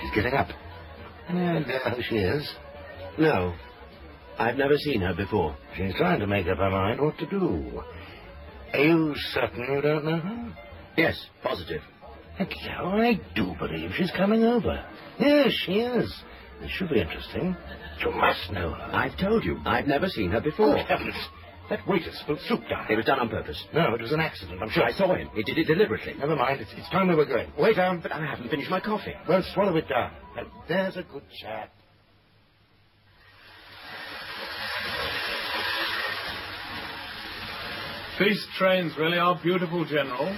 She's 0.00 0.10
getting 0.14 0.34
up. 0.34 0.48
Yeah, 1.32 1.60
there 1.66 1.96
she 2.08 2.16
is. 2.16 2.48
No. 3.18 3.54
I've 4.38 4.56
never 4.56 4.76
seen 4.76 5.00
her 5.00 5.14
before. 5.14 5.56
She's 5.76 5.94
trying 5.96 6.20
to 6.20 6.26
make 6.26 6.46
up 6.46 6.58
her 6.58 6.70
mind 6.70 7.00
what 7.00 7.18
to 7.18 7.26
do. 7.26 7.82
Are 8.72 8.78
you 8.78 9.14
certain 9.32 9.60
you 9.74 9.80
don't 9.80 10.04
know 10.04 10.18
her? 10.18 10.56
Yes, 10.96 11.26
positive. 11.42 11.82
Hello, 12.36 12.90
I 13.00 13.20
do 13.34 13.54
believe 13.58 13.90
she's 13.96 14.12
coming 14.12 14.44
over. 14.44 14.84
Yes, 15.18 15.52
she 15.66 15.80
is. 15.80 16.22
This 16.60 16.70
should 16.70 16.88
be 16.90 17.00
interesting. 17.00 17.56
You 18.00 18.12
must 18.12 18.52
know 18.52 18.70
her. 18.70 18.90
I've 18.94 19.16
told 19.18 19.44
you, 19.44 19.58
I've 19.64 19.86
never 19.88 20.08
seen 20.08 20.30
her 20.30 20.38
Oh, 20.38 20.40
before. 20.40 20.76
heavens. 20.76 21.14
That 21.70 21.86
waiter 21.86 22.10
spilled 22.12 22.40
soup 22.48 22.60
down. 22.68 22.86
It 22.88 22.96
was 22.96 23.04
done 23.04 23.18
on 23.18 23.28
purpose. 23.28 23.62
No, 23.74 23.94
it 23.94 24.00
was 24.00 24.12
an 24.12 24.20
accident, 24.20 24.62
I'm 24.62 24.70
sure. 24.70 24.84
I 24.84 24.92
saw 24.92 25.14
him. 25.14 25.28
He 25.34 25.42
did 25.42 25.58
it 25.58 25.64
deliberately. 25.64 26.14
Never 26.14 26.34
mind. 26.34 26.62
It's, 26.62 26.70
it's 26.74 26.88
time 26.88 27.08
we 27.08 27.14
were 27.14 27.26
going. 27.26 27.52
Wait 27.58 27.76
down. 27.76 28.00
But 28.00 28.12
I 28.12 28.24
haven't 28.24 28.48
finished 28.48 28.70
my 28.70 28.80
coffee. 28.80 29.12
Well, 29.28 29.42
swallow 29.52 29.76
it 29.76 29.88
down. 29.88 30.12
Now, 30.34 30.44
there's 30.66 30.96
a 30.96 31.02
good 31.02 31.24
chap. 31.42 31.70
These 38.18 38.46
trains 38.56 38.92
really 38.98 39.18
are 39.18 39.38
beautiful, 39.40 39.84
General. 39.84 40.36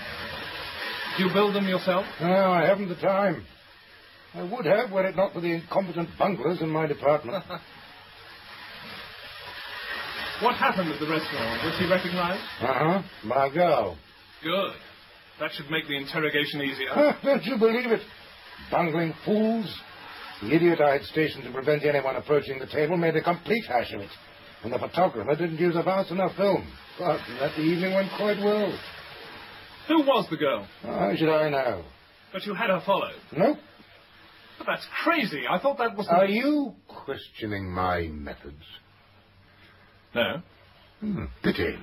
Do 1.16 1.24
you 1.24 1.32
build 1.32 1.54
them 1.54 1.66
yourself? 1.66 2.04
No, 2.20 2.52
I 2.52 2.66
haven't 2.66 2.88
the 2.88 2.96
time. 2.96 3.44
I 4.34 4.42
would 4.42 4.66
have, 4.66 4.92
were 4.92 5.06
it 5.06 5.16
not 5.16 5.32
for 5.32 5.40
the 5.40 5.52
incompetent 5.52 6.10
bunglers 6.18 6.60
in 6.60 6.68
my 6.68 6.86
department. 6.86 7.42
What 10.42 10.56
happened 10.56 10.90
at 10.90 10.98
the 11.00 11.06
restaurant? 11.08 11.64
Was 11.64 11.78
he 11.78 11.86
recognized? 11.88 12.42
uh-huh. 12.62 13.02
My 13.24 13.48
girl. 13.52 13.98
Good. 14.42 14.72
That 15.38 15.50
should 15.52 15.70
make 15.70 15.86
the 15.86 15.96
interrogation 15.96 16.62
easier. 16.62 17.16
Don't 17.24 17.44
you 17.44 17.58
believe 17.58 17.90
it? 17.90 18.00
Bungling 18.70 19.14
fools. 19.24 19.66
The 20.42 20.54
idiot 20.54 20.80
I 20.80 20.92
had 20.92 21.02
stationed 21.02 21.44
to 21.44 21.52
prevent 21.52 21.84
anyone 21.84 22.16
approaching 22.16 22.58
the 22.58 22.66
table 22.66 22.96
made 22.96 23.16
a 23.16 23.22
complete 23.22 23.64
hash 23.66 23.92
of 23.92 24.00
it. 24.00 24.10
And 24.62 24.72
the 24.72 24.78
photographer 24.78 25.34
didn't 25.36 25.58
use 25.58 25.76
a 25.76 25.82
fast 25.82 26.10
enough 26.10 26.34
film. 26.36 26.66
But 26.98 27.18
that 27.40 27.52
the 27.56 27.62
evening 27.62 27.94
went 27.94 28.08
quite 28.16 28.38
well. 28.38 28.78
Who 29.88 29.98
was 30.02 30.26
the 30.30 30.36
girl? 30.36 30.66
How 30.82 31.14
should 31.16 31.28
I 31.30 31.48
know? 31.50 31.84
But 32.32 32.44
you 32.46 32.54
had 32.54 32.70
her 32.70 32.82
followed. 32.84 33.14
Nope. 33.36 33.58
But 34.58 34.66
that's 34.66 34.86
crazy. 35.02 35.42
I 35.50 35.58
thought 35.58 35.78
that 35.78 35.96
was 35.96 36.06
the... 36.06 36.12
Are 36.12 36.26
you 36.26 36.74
questioning 36.86 37.70
my 37.72 38.02
methods? 38.08 38.62
No. 40.14 40.42
Hmm, 41.00 41.24
pity. 41.42 41.76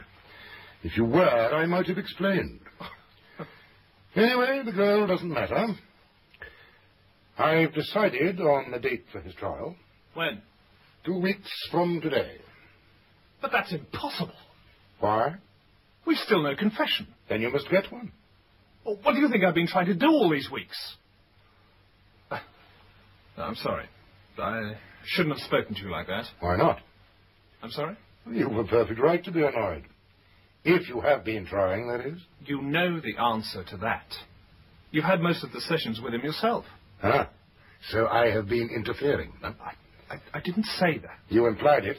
If 0.84 0.98
you 0.98 1.06
were, 1.06 1.54
I 1.54 1.66
might 1.66 1.88
have 1.88 1.98
explained. 1.98 2.60
anyway, 4.16 4.62
the 4.66 4.72
girl 4.72 5.08
doesn't 5.08 5.30
matter. 5.30 5.68
I've 7.38 7.74
decided 7.74 8.40
on 8.40 8.72
the 8.72 8.80
date 8.80 9.06
for 9.12 9.22
his 9.22 9.34
trial. 9.36 9.76
When? 10.14 10.42
Two 11.06 11.20
weeks 11.20 11.50
from 11.72 12.02
today. 12.02 12.38
But 13.42 13.52
that's 13.52 13.72
impossible. 13.72 14.34
Why? 15.00 15.36
We've 16.06 16.18
still 16.18 16.42
no 16.42 16.56
confession. 16.56 17.08
Then 17.30 17.42
you 17.42 17.52
must 17.52 17.70
get 17.70 17.92
one. 17.92 18.12
Well, 18.86 18.98
what 19.04 19.14
do 19.14 19.20
you 19.20 19.30
think 19.30 19.44
I've 19.44 19.54
been 19.54 19.68
trying 19.68 19.88
to 19.88 19.94
do 19.94 20.08
all 20.08 20.30
these 20.30 20.50
weeks? 20.50 20.78
Uh, 22.32 22.40
I'm 23.38 23.56
sorry. 23.56 23.86
I 24.40 24.74
shouldn't 25.06 25.38
have 25.38 25.46
spoken 25.46 25.76
to 25.76 25.82
you 25.82 25.92
like 25.92 26.08
that. 26.08 26.26
Why 26.40 26.56
not? 26.58 26.80
I'm 27.62 27.72
sorry? 27.72 27.98
You've 28.32 28.56
a 28.58 28.64
perfect 28.66 29.00
right 29.00 29.24
to 29.24 29.32
be 29.32 29.44
annoyed. 29.44 29.84
If 30.64 30.90
you 30.90 31.02
have 31.02 31.24
been 31.24 31.46
trying, 31.46 31.88
that 31.88 32.02
is. 32.06 32.20
You 32.46 32.62
know 32.62 33.00
the 33.00 33.18
answer 33.22 33.64
to 33.64 33.78
that. 33.78 34.06
You've 34.92 35.06
had 35.06 35.22
most 35.22 35.44
of 35.44 35.52
the 35.52 35.62
sessions 35.62 36.00
with 36.02 36.14
him 36.14 36.22
yourself. 36.22 36.66
Ah, 37.04 37.30
so 37.90 38.08
I 38.08 38.32
have 38.32 38.48
been 38.48 38.70
interfering. 38.76 39.32
huh? 39.42 39.54
I, 39.62 40.16
I, 40.16 40.20
I 40.34 40.40
didn't 40.42 40.66
say 40.80 40.98
that. 41.00 41.20
You 41.30 41.48
implied 41.48 41.86
it. 41.86 41.98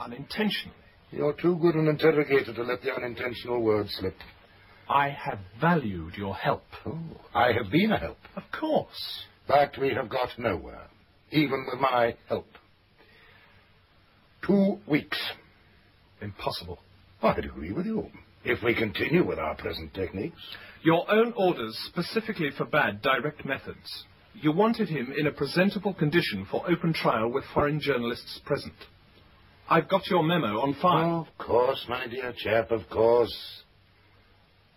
Unintentionally. 0.00 0.76
You're 1.10 1.32
too 1.32 1.56
good 1.62 1.76
an 1.76 1.86
interrogator 1.88 2.52
to 2.54 2.62
let 2.62 2.82
the 2.82 2.92
unintentional 2.92 3.62
word 3.62 3.86
slip. 3.88 4.16
I 4.88 5.08
have 5.10 5.38
valued 5.60 6.14
your 6.16 6.34
help. 6.34 6.64
Oh, 6.84 6.98
I 7.34 7.52
have 7.52 7.70
been 7.70 7.92
a 7.92 7.98
help. 7.98 8.18
Of 8.36 8.42
course. 8.58 9.24
But 9.48 9.76
we 9.80 9.94
have 9.94 10.08
got 10.08 10.30
nowhere, 10.38 10.88
even 11.30 11.66
with 11.70 11.80
my 11.80 12.16
help. 12.28 12.46
Two 14.46 14.78
weeks. 14.86 15.18
Impossible. 16.20 16.78
I'd 17.22 17.44
agree 17.44 17.72
with 17.72 17.86
you. 17.86 18.08
If 18.44 18.62
we 18.62 18.74
continue 18.74 19.26
with 19.26 19.38
our 19.38 19.54
present 19.54 19.94
techniques. 19.94 20.40
Your 20.82 21.10
own 21.10 21.32
orders 21.36 21.76
specifically 21.86 22.50
forbade 22.56 23.00
direct 23.00 23.44
methods. 23.44 24.04
You 24.34 24.52
wanted 24.52 24.88
him 24.88 25.14
in 25.16 25.26
a 25.26 25.32
presentable 25.32 25.94
condition 25.94 26.46
for 26.50 26.68
open 26.70 26.92
trial 26.92 27.30
with 27.32 27.44
foreign 27.54 27.80
journalists 27.80 28.40
present. 28.44 28.74
I've 29.68 29.88
got 29.88 30.06
your 30.08 30.22
memo 30.22 30.60
on 30.60 30.74
file. 30.82 31.26
Of 31.38 31.46
course, 31.46 31.86
my 31.88 32.06
dear 32.06 32.34
chap, 32.36 32.70
of 32.70 32.82
course. 32.90 33.34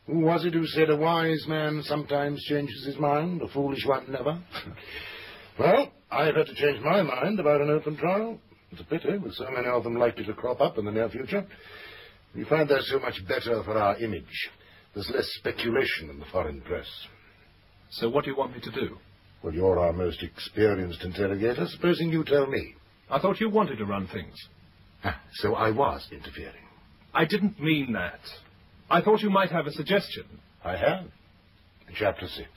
Who 0.06 0.20
was 0.20 0.46
it 0.46 0.54
who 0.54 0.66
said 0.66 0.90
a 0.90 0.96
wise 0.96 1.44
man 1.48 1.82
sometimes 1.84 2.42
changes 2.46 2.86
his 2.86 2.98
mind, 2.98 3.42
a 3.42 3.50
foolish 3.50 3.86
one 3.86 4.10
never? 4.10 4.42
well, 5.60 5.92
I've 6.10 6.36
had 6.36 6.48
to 6.48 6.56
change 6.56 6.82
my 6.82 7.02
mind 7.02 7.42
about 7.42 7.60
an 7.60 7.70
open 7.70 7.98
trial. 7.98 8.40
It's 8.72 8.82
a 8.82 8.84
pity, 8.84 9.18
with 9.18 9.34
so 9.34 9.50
many 9.50 9.68
of 9.68 9.84
them 9.84 9.96
likely 9.96 10.26
to 10.26 10.34
crop 10.34 10.62
up 10.62 10.78
in 10.78 10.86
the 10.86 10.92
near 10.92 11.10
future. 11.10 11.46
We 12.36 12.44
find 12.44 12.70
they're 12.70 12.82
so 12.82 13.00
much 13.00 13.26
better 13.28 13.64
for 13.64 13.78
our 13.78 13.98
image. 13.98 14.50
There's 14.94 15.10
less 15.14 15.28
speculation 15.38 16.10
in 16.10 16.20
the 16.20 16.26
foreign 16.32 16.62
press. 16.62 16.88
So 17.92 18.10
what 18.10 18.26
do 18.26 18.32
you 18.32 18.38
want 18.38 18.54
me 18.54 18.62
to 18.62 18.72
do? 18.72 18.98
Well, 19.44 19.54
you're 19.54 19.80
our 19.80 19.94
most 19.94 20.22
experienced 20.24 21.04
interrogator. 21.04 21.66
Supposing 21.68 22.10
you 22.10 22.24
tell 22.24 22.48
me. 22.48 22.76
I 23.10 23.20
thought 23.20 23.40
you 23.40 23.50
wanted 23.50 23.78
to 23.78 23.86
run 23.86 24.08
things. 24.08 24.36
Ah, 25.04 25.22
so 25.36 25.56
I 25.56 25.72
was 25.72 26.06
interfering. 26.12 26.66
I 27.14 27.26
didn't 27.26 27.60
mean 27.60 27.94
that. 27.94 28.20
I 28.90 29.02
thought 29.02 29.22
you 29.22 29.30
might 29.30 29.52
have 29.52 29.68
a 29.68 29.72
suggestion. 29.72 30.26
I 30.64 30.76
have. 30.76 31.06
Chapter 31.96 32.28
6. 32.28 32.48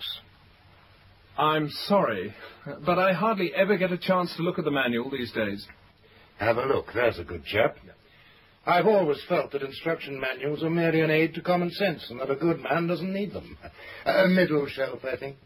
I'm 1.39 1.71
sorry, 1.87 2.35
but 2.85 2.99
I 2.99 3.13
hardly 3.13 3.55
ever 3.55 3.77
get 3.77 3.93
a 3.93 3.99
chance 3.99 4.35
to 4.37 4.43
look 4.43 4.59
at 4.59 4.65
the 4.65 4.71
manual 4.71 5.11
these 5.11 5.33
days. 5.33 5.67
Have 6.41 6.57
a 6.57 6.65
look. 6.65 6.87
There's 6.95 7.19
a 7.19 7.25
good 7.25 7.45
chap. 7.45 7.77
I've 8.65 8.87
always 8.87 9.19
felt 9.29 9.53
that 9.53 9.63
instruction 9.63 10.19
manuals 10.19 10.63
are 10.63 10.71
merely 10.71 11.03
an 11.03 11.11
aid 11.11 11.35
to 11.35 11.43
common 11.43 11.71
sense 11.71 12.07
and 12.09 12.19
that 12.19 12.31
a 12.31 12.35
good 12.35 12.61
man 12.61 12.87
doesn't 12.87 13.13
need 13.13 13.35
them. 13.35 13.59
A 14.07 14.27
middle 14.27 14.67
shelf, 14.67 15.01
I 15.05 15.17
think. 15.17 15.37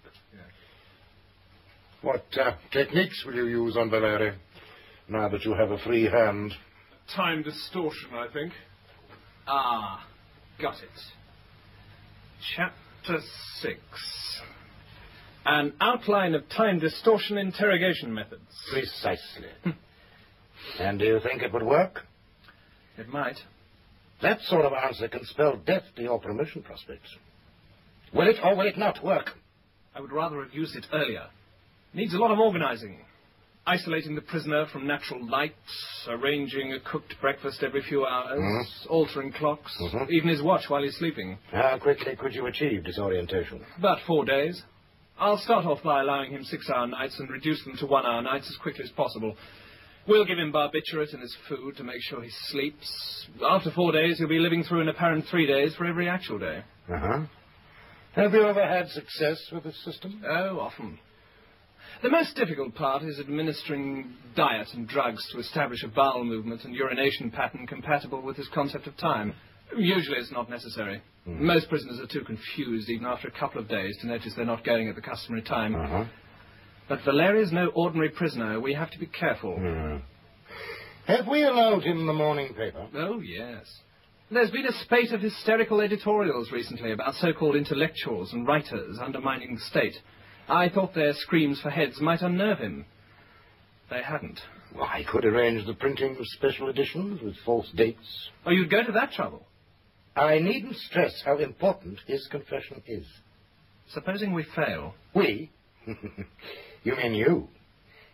What 2.02 2.24
uh, 2.40 2.52
techniques 2.70 3.24
will 3.26 3.34
you 3.34 3.46
use 3.46 3.76
on 3.76 3.90
Valeri, 3.90 4.34
now 5.08 5.28
that 5.30 5.44
you 5.44 5.54
have 5.54 5.70
a 5.70 5.78
free 5.78 6.04
hand? 6.04 6.52
Time 7.16 7.42
distortion, 7.42 8.10
I 8.12 8.26
think. 8.32 8.52
Ah, 9.48 10.06
got 10.60 10.74
it. 10.74 11.00
Chapter 12.56 13.20
6. 13.62 13.76
An 15.46 15.72
outline 15.80 16.34
of 16.34 16.48
time 16.50 16.78
distortion 16.78 17.38
interrogation 17.38 18.14
methods. 18.14 18.42
Precisely. 18.70 19.48
and 20.78 20.98
do 20.98 21.04
you 21.04 21.20
think 21.20 21.42
it 21.42 21.52
would 21.52 21.62
work? 21.62 22.02
It 22.96 23.08
might. 23.08 23.36
That 24.22 24.40
sort 24.42 24.64
of 24.64 24.72
answer 24.72 25.08
can 25.08 25.24
spell 25.24 25.56
death 25.56 25.84
to 25.96 26.02
your 26.02 26.20
promotion 26.20 26.62
prospects. 26.62 27.14
Will 28.12 28.28
it 28.28 28.36
or 28.42 28.54
will 28.56 28.66
it 28.66 28.78
not 28.78 29.02
work? 29.04 29.30
I 29.94 30.00
would 30.00 30.12
rather 30.12 30.42
have 30.42 30.54
used 30.54 30.76
it 30.76 30.86
earlier. 30.92 31.26
Needs 31.92 32.14
a 32.14 32.18
lot 32.18 32.30
of 32.30 32.38
organizing. 32.38 32.98
Isolating 33.66 34.14
the 34.14 34.20
prisoner 34.20 34.66
from 34.66 34.86
natural 34.86 35.26
light, 35.26 35.54
arranging 36.08 36.72
a 36.74 36.80
cooked 36.80 37.14
breakfast 37.20 37.62
every 37.62 37.82
few 37.82 38.04
hours, 38.04 38.38
Mhm. 38.38 38.90
altering 38.90 39.32
clocks, 39.32 39.74
Mhm. 39.80 40.10
even 40.10 40.28
his 40.28 40.42
watch 40.42 40.68
while 40.68 40.82
he's 40.82 40.96
sleeping. 40.96 41.38
How 41.50 41.78
quickly 41.78 42.14
could 42.14 42.34
you 42.34 42.46
achieve 42.46 42.84
disorientation? 42.84 43.64
About 43.78 44.00
four 44.02 44.24
days. 44.24 44.64
I'll 45.18 45.38
start 45.38 45.64
off 45.64 45.82
by 45.82 46.00
allowing 46.00 46.32
him 46.32 46.44
six-hour 46.44 46.88
nights 46.88 47.18
and 47.20 47.30
reduce 47.30 47.62
them 47.64 47.76
to 47.78 47.86
one-hour 47.86 48.20
nights 48.22 48.48
as 48.50 48.56
quickly 48.56 48.84
as 48.84 48.90
possible. 48.90 49.36
We'll 50.06 50.26
give 50.26 50.38
him 50.38 50.52
barbiturate 50.52 51.14
in 51.14 51.20
his 51.20 51.34
food 51.48 51.76
to 51.78 51.84
make 51.84 52.02
sure 52.02 52.22
he 52.22 52.30
sleeps. 52.48 53.26
After 53.46 53.70
four 53.70 53.92
days, 53.92 54.18
he'll 54.18 54.28
be 54.28 54.38
living 54.38 54.62
through 54.62 54.82
an 54.82 54.88
apparent 54.88 55.24
three 55.30 55.46
days 55.46 55.74
for 55.76 55.86
every 55.86 56.08
actual 56.08 56.38
day. 56.38 56.62
Uh-huh. 56.92 57.20
Have 58.14 58.32
you 58.34 58.46
ever 58.46 58.66
had 58.66 58.88
success 58.90 59.38
with 59.50 59.64
this 59.64 59.82
system? 59.84 60.22
Oh, 60.26 60.60
often. 60.60 60.98
The 62.02 62.10
most 62.10 62.36
difficult 62.36 62.74
part 62.74 63.02
is 63.02 63.18
administering 63.18 64.12
diet 64.36 64.68
and 64.74 64.86
drugs 64.86 65.26
to 65.32 65.38
establish 65.38 65.82
a 65.82 65.88
bowel 65.88 66.22
movement 66.22 66.64
and 66.64 66.74
urination 66.74 67.30
pattern 67.30 67.66
compatible 67.66 68.20
with 68.20 68.36
his 68.36 68.48
concept 68.52 68.86
of 68.86 68.96
time. 68.98 69.32
Usually 69.76 70.18
it's 70.18 70.30
not 70.30 70.50
necessary. 70.50 71.00
Most 71.24 71.68
prisoners 71.70 71.98
are 71.98 72.06
too 72.06 72.24
confused 72.24 72.90
even 72.90 73.06
after 73.06 73.28
a 73.28 73.30
couple 73.30 73.60
of 73.60 73.68
days 73.68 73.96
to 74.00 74.06
notice 74.06 74.34
they're 74.36 74.44
not 74.44 74.64
going 74.64 74.88
at 74.88 74.94
the 74.94 75.00
customary 75.00 75.42
time. 75.42 75.74
Uh-huh. 75.74 76.04
But 76.88 77.04
Valeri's 77.04 77.52
no 77.52 77.68
ordinary 77.68 78.10
prisoner. 78.10 78.60
We 78.60 78.74
have 78.74 78.90
to 78.90 78.98
be 78.98 79.06
careful. 79.06 79.56
Hmm. 79.56 79.96
Have 81.06 81.26
we 81.28 81.42
allowed 81.42 81.82
him 81.82 82.06
the 82.06 82.12
morning 82.12 82.54
paper? 82.54 82.86
Oh, 82.94 83.20
yes. 83.20 83.66
There's 84.30 84.50
been 84.50 84.66
a 84.66 84.72
spate 84.84 85.12
of 85.12 85.20
hysterical 85.20 85.80
editorials 85.80 86.50
recently 86.50 86.92
about 86.92 87.14
so-called 87.14 87.56
intellectuals 87.56 88.32
and 88.32 88.46
writers 88.46 88.98
undermining 89.00 89.54
the 89.54 89.60
state. 89.60 89.94
I 90.48 90.68
thought 90.68 90.94
their 90.94 91.12
screams 91.12 91.60
for 91.60 91.70
heads 91.70 92.00
might 92.00 92.22
unnerve 92.22 92.58
him. 92.58 92.86
They 93.90 94.02
hadn't. 94.02 94.40
Well, 94.74 94.88
I 94.90 95.04
could 95.04 95.24
arrange 95.24 95.66
the 95.66 95.74
printing 95.74 96.16
of 96.16 96.26
special 96.26 96.68
editions 96.68 97.20
with 97.22 97.36
false 97.44 97.70
dates. 97.74 98.30
Oh, 98.44 98.50
you'd 98.50 98.70
go 98.70 98.82
to 98.82 98.92
that 98.92 99.12
trouble. 99.12 99.46
I 100.16 100.38
needn't 100.38 100.76
stress 100.76 101.22
how 101.24 101.38
important 101.38 102.00
his 102.06 102.26
confession 102.30 102.82
is. 102.86 103.06
Supposing 103.90 104.32
we 104.32 104.44
fail. 104.56 104.94
We? 105.14 105.50
you 106.84 106.96
mean 106.96 107.14
you. 107.14 107.48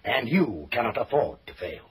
And 0.02 0.28
you 0.28 0.68
cannot 0.72 0.96
afford 0.96 1.38
to 1.46 1.54
fail. 1.54 1.82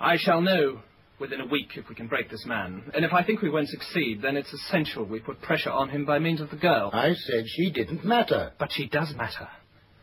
I 0.00 0.16
shall 0.16 0.40
know 0.40 0.80
within 1.20 1.40
a 1.40 1.46
week 1.46 1.72
if 1.76 1.88
we 1.88 1.94
can 1.94 2.08
break 2.08 2.30
this 2.30 2.44
man. 2.46 2.90
And 2.94 3.04
if 3.04 3.12
I 3.12 3.22
think 3.22 3.42
we 3.42 3.50
won't 3.50 3.68
succeed, 3.68 4.22
then 4.22 4.36
it's 4.36 4.52
essential 4.52 5.04
we 5.04 5.20
put 5.20 5.42
pressure 5.42 5.70
on 5.70 5.90
him 5.90 6.04
by 6.04 6.18
means 6.18 6.40
of 6.40 6.50
the 6.50 6.56
girl. 6.56 6.90
I 6.92 7.14
said 7.14 7.44
she 7.46 7.70
didn't 7.70 8.04
matter. 8.04 8.52
But 8.58 8.72
she 8.72 8.88
does 8.88 9.14
matter. 9.14 9.48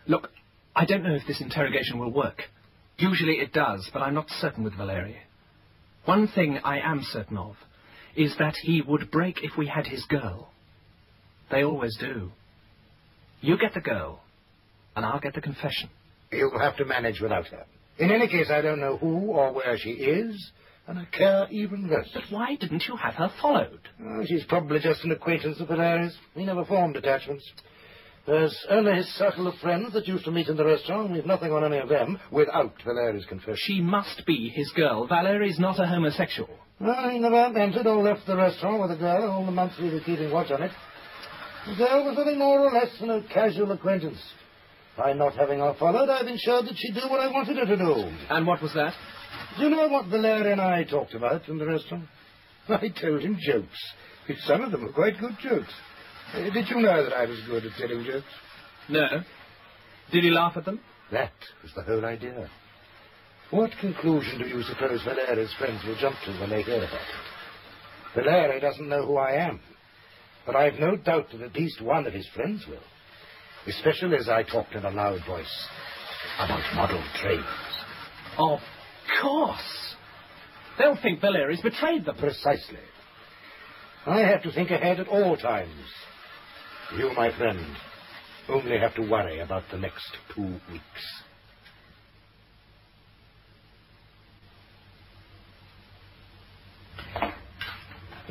Look, 0.08 0.30
I 0.76 0.86
don't 0.86 1.04
know 1.04 1.15
if 1.15 1.28
this 1.28 1.41
interrogation 1.41 2.00
will 2.00 2.12
work. 2.12 2.43
Usually 2.97 3.36
it 3.36 3.52
does, 3.52 3.89
but 3.91 4.02
I'm 4.02 4.13
not 4.13 4.30
certain 4.30 4.63
with 4.63 4.76
Valeri. 4.76 5.17
One 6.06 6.28
thing 6.28 6.60
I 6.63 6.80
am 6.80 7.02
certain 7.04 7.38
of 7.38 7.56
is 8.15 8.36
that 8.38 8.56
he 8.63 8.82
would 8.82 9.12
break 9.12 9.43
if 9.43 9.58
we 9.58 9.67
had 9.67 9.88
his 9.88 10.04
girl. 10.06 10.52
They 11.50 11.63
always 11.63 11.97
do. 11.97 12.32
You 13.42 13.58
get 13.58 13.74
the 13.74 13.82
girl, 13.82 14.22
and 14.96 15.06
I'll 15.06 15.20
get 15.20 15.34
the 15.34 15.42
confession. 15.42 15.90
You'll 16.32 16.60
have 16.60 16.78
to 16.78 16.86
manage 16.86 17.20
without 17.20 17.48
her. 17.48 17.66
In 17.98 18.12
any 18.12 18.28
case, 18.28 18.50
I 18.50 18.62
don't 18.62 18.80
know 18.80 18.98
who 18.98 19.32
or 19.32 19.52
where 19.52 19.78
she 19.78 19.90
is, 19.92 20.52
and 20.88 21.00
I 21.00 21.06
care 21.06 21.48
even 21.50 21.90
less. 21.90 22.08
But 22.14 22.24
why 22.30 22.56
didn't 22.56 22.84
you 22.88 22.96
have 22.96 23.16
her 23.16 23.32
followed? 23.42 23.82
Oh, 24.04 24.24
she's 24.26 24.46
probably 24.46 24.80
just 24.80 25.04
an 25.04 25.12
acquaintance 25.12 25.60
of 25.60 25.68
Valeri's. 25.68 26.16
We 26.36 26.46
never 26.46 26.66
formed 26.66 26.96
attachments. 26.96 27.44
There's 28.28 28.56
only 28.70 28.94
his 28.94 29.08
circle 29.16 29.48
of 29.48 29.56
friends 29.56 29.94
that 29.94 30.08
used 30.08 30.26
to 30.26 30.32
meet 30.32 30.48
in 30.48 30.56
the 30.56 30.66
restaurant. 30.66 31.12
We've 31.12 31.26
nothing 31.26 31.52
on 31.52 31.64
any 31.64 31.80
of 31.80 31.90
them 31.90 32.20
without 32.30 32.74
Valeri's 32.86 33.26
confession. 33.26 33.58
She 33.58 33.82
must 33.82 34.24
be 34.28 34.50
his 34.50 34.72
girl. 34.74 35.08
Valeri's 35.08 35.58
not 35.58 35.80
a 35.80 35.88
homosexual. 35.88 36.50
Well, 36.80 37.10
he 37.10 37.18
never 37.18 37.58
entered 37.58 37.88
or 37.88 38.04
left 38.04 38.28
the 38.28 38.36
restaurant 38.36 38.82
with 38.82 38.92
a 38.92 38.96
girl 38.96 39.32
all 39.32 39.46
the 39.46 39.52
months 39.52 39.76
we 39.82 39.92
were 39.92 40.00
keeping 40.02 40.32
watch 40.32 40.52
on 40.52 40.62
it. 40.62 40.72
The 41.67 41.76
girl 41.76 42.06
was 42.06 42.17
nothing 42.17 42.39
more 42.39 42.60
or 42.60 42.71
less 42.71 42.89
than 43.00 43.10
a 43.12 43.24
casual 43.24 43.71
acquaintance. 43.71 44.19
By 44.97 45.13
not 45.13 45.36
having 45.36 45.60
her 45.60 45.76
followed, 45.80 46.10
I've 46.10 46.28
ensured 46.28 46.65
that 46.65 46.76
she'd 46.76 46.95
do 46.95 47.08
what 47.10 47.19
I 47.19 47.32
wanted 47.32 47.58
her 47.58 47.65
to 47.65 47.78
do. 47.78 48.12
And 48.30 48.45
what 48.45 48.62
was 48.62 48.74
that? 48.74 48.93
Do 49.58 49.63
you 49.63 49.69
know 49.69 49.88
what 49.88 50.08
Valeri 50.08 50.52
and 50.52 50.62
I 50.62 50.84
talked 50.84 51.13
about 51.13 51.47
in 51.47 51.58
the 51.58 51.65
restaurant? 51.65 52.06
I 52.69 52.89
told 52.89 53.21
him 53.21 53.38
jokes. 53.39 53.93
which 54.28 54.38
Some 54.39 54.62
of 54.62 54.71
them 54.71 54.84
were 54.84 54.91
quite 54.93 55.19
good 55.19 55.38
jokes. 55.41 55.74
Uh, 56.34 56.50
did 56.50 56.69
you 56.69 56.80
know 56.80 57.04
that 57.04 57.13
I 57.13 57.26
was 57.26 57.39
good 57.47 57.65
at 57.65 57.71
telling 57.78 58.06
jokes? 58.06 58.26
No. 58.89 59.08
Did 60.12 60.24
he 60.24 60.30
laugh 60.30 60.58
at 60.58 60.65
them? 60.65 60.80
That 61.12 61.34
was 61.62 61.71
the 61.76 61.84
whole 61.84 62.06
idea. 62.06 62.50
What 63.52 63.71
conclusion 63.82 64.39
do 64.39 64.47
you 64.47 64.63
suppose 64.63 65.04
Valeri's 65.04 65.54
friends 65.60 65.84
will 65.86 65.97
jump 65.97 66.15
to 66.26 66.32
when 66.39 66.50
they 66.50 66.63
hear 66.63 66.78
about 66.78 66.93
it? 66.93 68.15
Valeri 68.15 68.60
doesn't 68.60 68.88
know 68.88 69.06
who 69.06 69.17
I 69.17 69.34
am. 69.34 69.60
But 70.46 70.56
I've 70.56 70.80
no 70.80 70.96
doubt 70.96 71.28
that 71.32 71.42
at 71.42 71.56
least 71.56 71.82
one 71.82 72.08
of 72.08 72.14
his 72.14 72.28
friends 72.36 72.66
will. 72.68 72.84
Especially 73.68 74.18
as 74.18 74.28
I 74.28 74.44
talked 74.44 74.74
in 74.74 74.84
a 74.84 74.90
loud 74.90 75.24
voice 75.26 75.68
about 76.40 76.76
model 76.76 77.04
trains. 77.22 77.46
Of 78.38 78.60
course. 79.22 79.96
They'll 80.80 80.98
think 81.02 81.22
Valeri's 81.22 81.62
betrayed 81.62 82.06
them. 82.06 82.16
Precisely. 82.18 82.80
I 84.06 84.20
have 84.22 84.42
to 84.44 84.52
think 84.52 84.72
ahead 84.72 85.00
at 85.00 85.08
all 85.08 85.38
times. 85.38 85.70
You, 86.98 87.14
my 87.16 87.36
friend, 87.38 87.60
only 88.50 88.80
have 88.80 88.96
to 88.96 89.08
worry 89.08 89.40
about 89.40 89.64
the 89.72 89.78
next 89.78 90.10
two 90.36 90.60
weeks. 90.72 91.24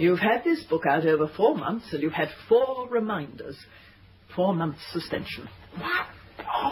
You've 0.00 0.18
had 0.18 0.44
this 0.44 0.64
book 0.64 0.86
out 0.86 1.06
over 1.06 1.28
four 1.36 1.54
months, 1.54 1.92
and 1.92 2.02
you've 2.02 2.14
had 2.14 2.28
four 2.48 2.88
reminders. 2.90 3.56
Four 4.34 4.54
months 4.54 4.80
suspension. 4.92 5.46
What? 5.76 6.06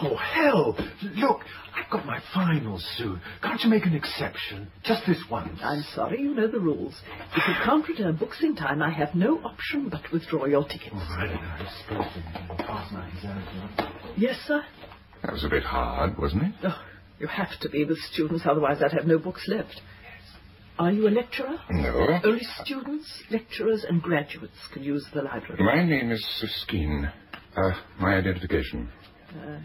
Oh, 0.01 0.15
hell! 0.15 0.75
Look, 1.15 1.41
I've 1.75 1.91
got 1.91 2.07
my 2.07 2.19
finals 2.33 2.83
soon. 2.97 3.21
Can't 3.43 3.61
you 3.61 3.69
make 3.69 3.85
an 3.85 3.93
exception? 3.93 4.71
Just 4.83 5.05
this 5.05 5.23
once. 5.29 5.59
I'm 5.61 5.83
sorry, 5.93 6.21
you 6.21 6.33
know 6.33 6.47
the 6.47 6.59
rules. 6.59 6.95
If 7.35 7.47
you 7.47 7.53
can't 7.63 7.87
return 7.87 8.15
books 8.15 8.41
in 8.41 8.55
time, 8.55 8.81
I 8.81 8.89
have 8.89 9.13
no 9.13 9.37
option 9.43 9.89
but 9.89 10.01
to 10.05 10.09
withdraw 10.11 10.45
your 10.45 10.63
tickets. 10.63 10.93
All 10.93 11.17
right, 11.17 11.29
I 11.29 11.67
suppose 11.81 12.57
pass 12.65 12.91
my 12.91 13.07
exam. 13.09 13.93
Yes, 14.17 14.37
sir? 14.47 14.63
That 15.21 15.33
was 15.33 15.43
a 15.43 15.49
bit 15.49 15.63
hard, 15.63 16.17
wasn't 16.17 16.43
it? 16.43 16.53
Oh, 16.63 16.81
you 17.19 17.27
have 17.27 17.59
to 17.61 17.69
be 17.69 17.85
with 17.85 17.99
students, 17.99 18.45
otherwise 18.49 18.81
I'd 18.83 18.93
have 18.93 19.05
no 19.05 19.19
books 19.19 19.45
left. 19.47 19.81
Are 20.79 20.93
you 20.93 21.09
a 21.09 21.11
lecturer? 21.11 21.57
No. 21.71 22.19
Only 22.23 22.45
students, 22.63 23.05
lecturers, 23.29 23.85
and 23.87 24.01
graduates 24.01 24.55
can 24.73 24.81
use 24.81 25.05
the 25.13 25.21
library. 25.21 25.61
My 25.61 25.83
name 25.83 26.09
is 26.09 26.25
Skeen. 26.65 27.11
Uh, 27.53 27.71
my 27.99 28.15
identification. 28.15 28.89
Uh, 29.29 29.57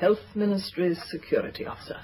Health 0.00 0.20
Ministry's 0.34 0.98
security 1.10 1.66
officer. 1.66 1.96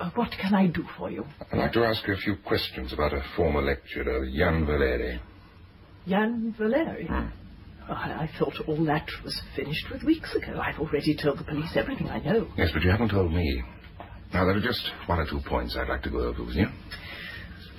Uh, 0.00 0.10
what 0.14 0.30
can 0.40 0.54
I 0.54 0.68
do 0.68 0.84
for 0.96 1.10
you? 1.10 1.24
I'd 1.52 1.58
like 1.58 1.72
to 1.74 1.84
ask 1.84 2.06
you 2.08 2.14
a 2.14 2.16
few 2.16 2.36
questions 2.46 2.94
about 2.94 3.12
a 3.12 3.22
former 3.36 3.60
lecturer, 3.60 4.26
Jan 4.34 4.64
Valeri. 4.66 5.20
Jan 6.08 6.54
Valeri? 6.58 7.08
Oh, 7.10 7.92
I, 7.92 8.24
I 8.24 8.30
thought 8.38 8.54
all 8.66 8.82
that 8.86 9.06
was 9.22 9.38
finished 9.54 9.84
with 9.92 10.02
weeks 10.02 10.34
ago. 10.34 10.58
I've 10.58 10.80
already 10.80 11.14
told 11.14 11.38
the 11.38 11.44
police 11.44 11.72
everything 11.76 12.08
I 12.08 12.20
know. 12.20 12.48
Yes, 12.56 12.70
but 12.72 12.82
you 12.82 12.90
haven't 12.90 13.10
told 13.10 13.32
me. 13.34 13.62
Now, 14.32 14.44
there 14.46 14.56
are 14.56 14.60
just 14.60 14.90
one 15.06 15.18
or 15.20 15.26
two 15.28 15.40
points 15.46 15.76
I'd 15.78 15.88
like 15.88 16.02
to 16.02 16.10
go 16.10 16.20
over 16.20 16.42
with 16.44 16.54
you. 16.56 16.66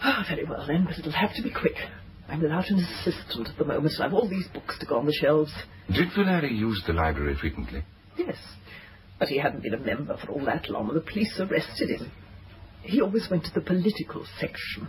Oh, 0.03 0.23
very 0.29 0.45
well 0.45 0.65
then, 0.67 0.85
but 0.85 0.97
it'll 0.97 1.11
have 1.11 1.33
to 1.35 1.41
be 1.41 1.51
quick. 1.51 1.75
I'm 2.27 2.41
without 2.41 2.69
an 2.69 2.79
assistant 2.79 3.49
at 3.49 3.57
the 3.57 3.65
moment, 3.65 3.91
so 3.93 4.03
I've 4.03 4.13
all 4.13 4.29
these 4.29 4.47
books 4.53 4.77
to 4.79 4.85
go 4.85 4.99
on 4.99 5.05
the 5.05 5.13
shelves. 5.13 5.51
Did 5.87 6.09
Valeri 6.15 6.53
use 6.53 6.83
the 6.85 6.93
library 6.93 7.35
frequently? 7.35 7.83
Yes, 8.17 8.37
but 9.17 9.29
he 9.29 9.37
hadn't 9.39 9.63
been 9.63 9.73
a 9.73 9.79
member 9.79 10.15
for 10.17 10.31
all 10.31 10.45
that 10.45 10.69
long 10.69 10.87
when 10.87 10.95
the 10.95 11.01
police 11.01 11.39
arrested 11.39 11.89
him. 11.89 12.11
He 12.83 13.01
always 13.01 13.27
went 13.29 13.43
to 13.45 13.53
the 13.53 13.61
political 13.61 14.25
section. 14.39 14.87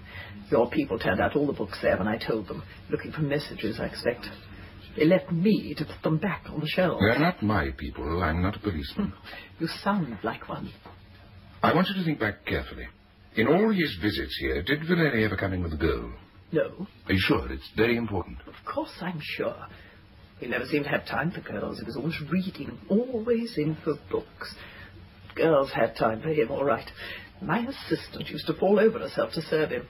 Your 0.51 0.71
people 0.71 0.99
turned 0.99 1.21
out 1.21 1.35
all 1.35 1.47
the 1.47 1.53
books 1.53 1.79
there 1.83 1.97
when 1.97 2.09
I 2.09 2.19
told 2.19 2.49
them, 2.49 2.63
looking 2.91 3.13
for 3.13 3.23
messages, 3.23 3.79
I 3.81 3.87
expect. 3.87 4.27
They 4.97 5.05
left 5.05 5.31
me 5.33 5.75
to 5.79 5.85
put 5.85 6.03
them 6.03 6.19
back 6.19 6.45
on 6.49 6.61
the 6.61 6.67
shelves. 6.67 7.01
They're 7.01 7.19
not 7.19 7.43
my 7.43 7.71
people. 7.77 8.23
I'm 8.23 8.43
not 8.43 8.57
a 8.57 8.61
policeman. 8.61 9.13
Hmm. 9.13 9.63
You 9.63 9.69
sound 9.83 10.19
like 10.23 10.49
one. 10.49 10.71
I 11.63 11.75
want 11.75 11.89
you 11.89 11.95
to 11.95 12.05
think 12.05 12.19
back 12.21 12.45
carefully. 12.47 12.87
In 13.37 13.47
all 13.47 13.71
his 13.71 13.97
visits 14.03 14.37
here, 14.41 14.63
did 14.63 14.81
Valeri 14.87 15.25
ever 15.25 15.37
come 15.37 15.53
in 15.53 15.63
with 15.63 15.73
a 15.73 15.77
girl? 15.77 16.13
No, 16.53 16.87
Are 17.07 17.13
you 17.13 17.21
sure? 17.21 17.51
It's 17.53 17.71
very 17.77 17.97
important. 17.97 18.39
of 18.47 18.55
course 18.67 18.93
I'm 19.01 19.21
sure. 19.23 19.55
He 20.41 20.47
never 20.49 20.65
seemed 20.67 20.85
to 20.85 20.91
have 20.91 21.07
time 21.07 21.31
for 21.31 21.41
girls. 21.41 21.79
He 21.79 21.85
was 21.85 21.97
always 21.97 22.21
reading, 22.31 22.77
always 22.89 23.55
in 23.57 23.77
for 23.85 23.95
books. 24.11 24.55
Girls 25.37 25.71
had 25.71 25.95
time 25.97 26.23
for 26.23 26.31
him, 26.31 26.51
all 26.51 26.65
right. 26.65 26.89
My 27.41 27.61
assistant 27.61 28.29
used 28.29 28.47
to 28.49 28.55
fall 28.55 28.81
over 28.81 28.99
herself 28.99 29.33
to 29.35 29.43
serve 29.43 29.71
him. 29.71 29.87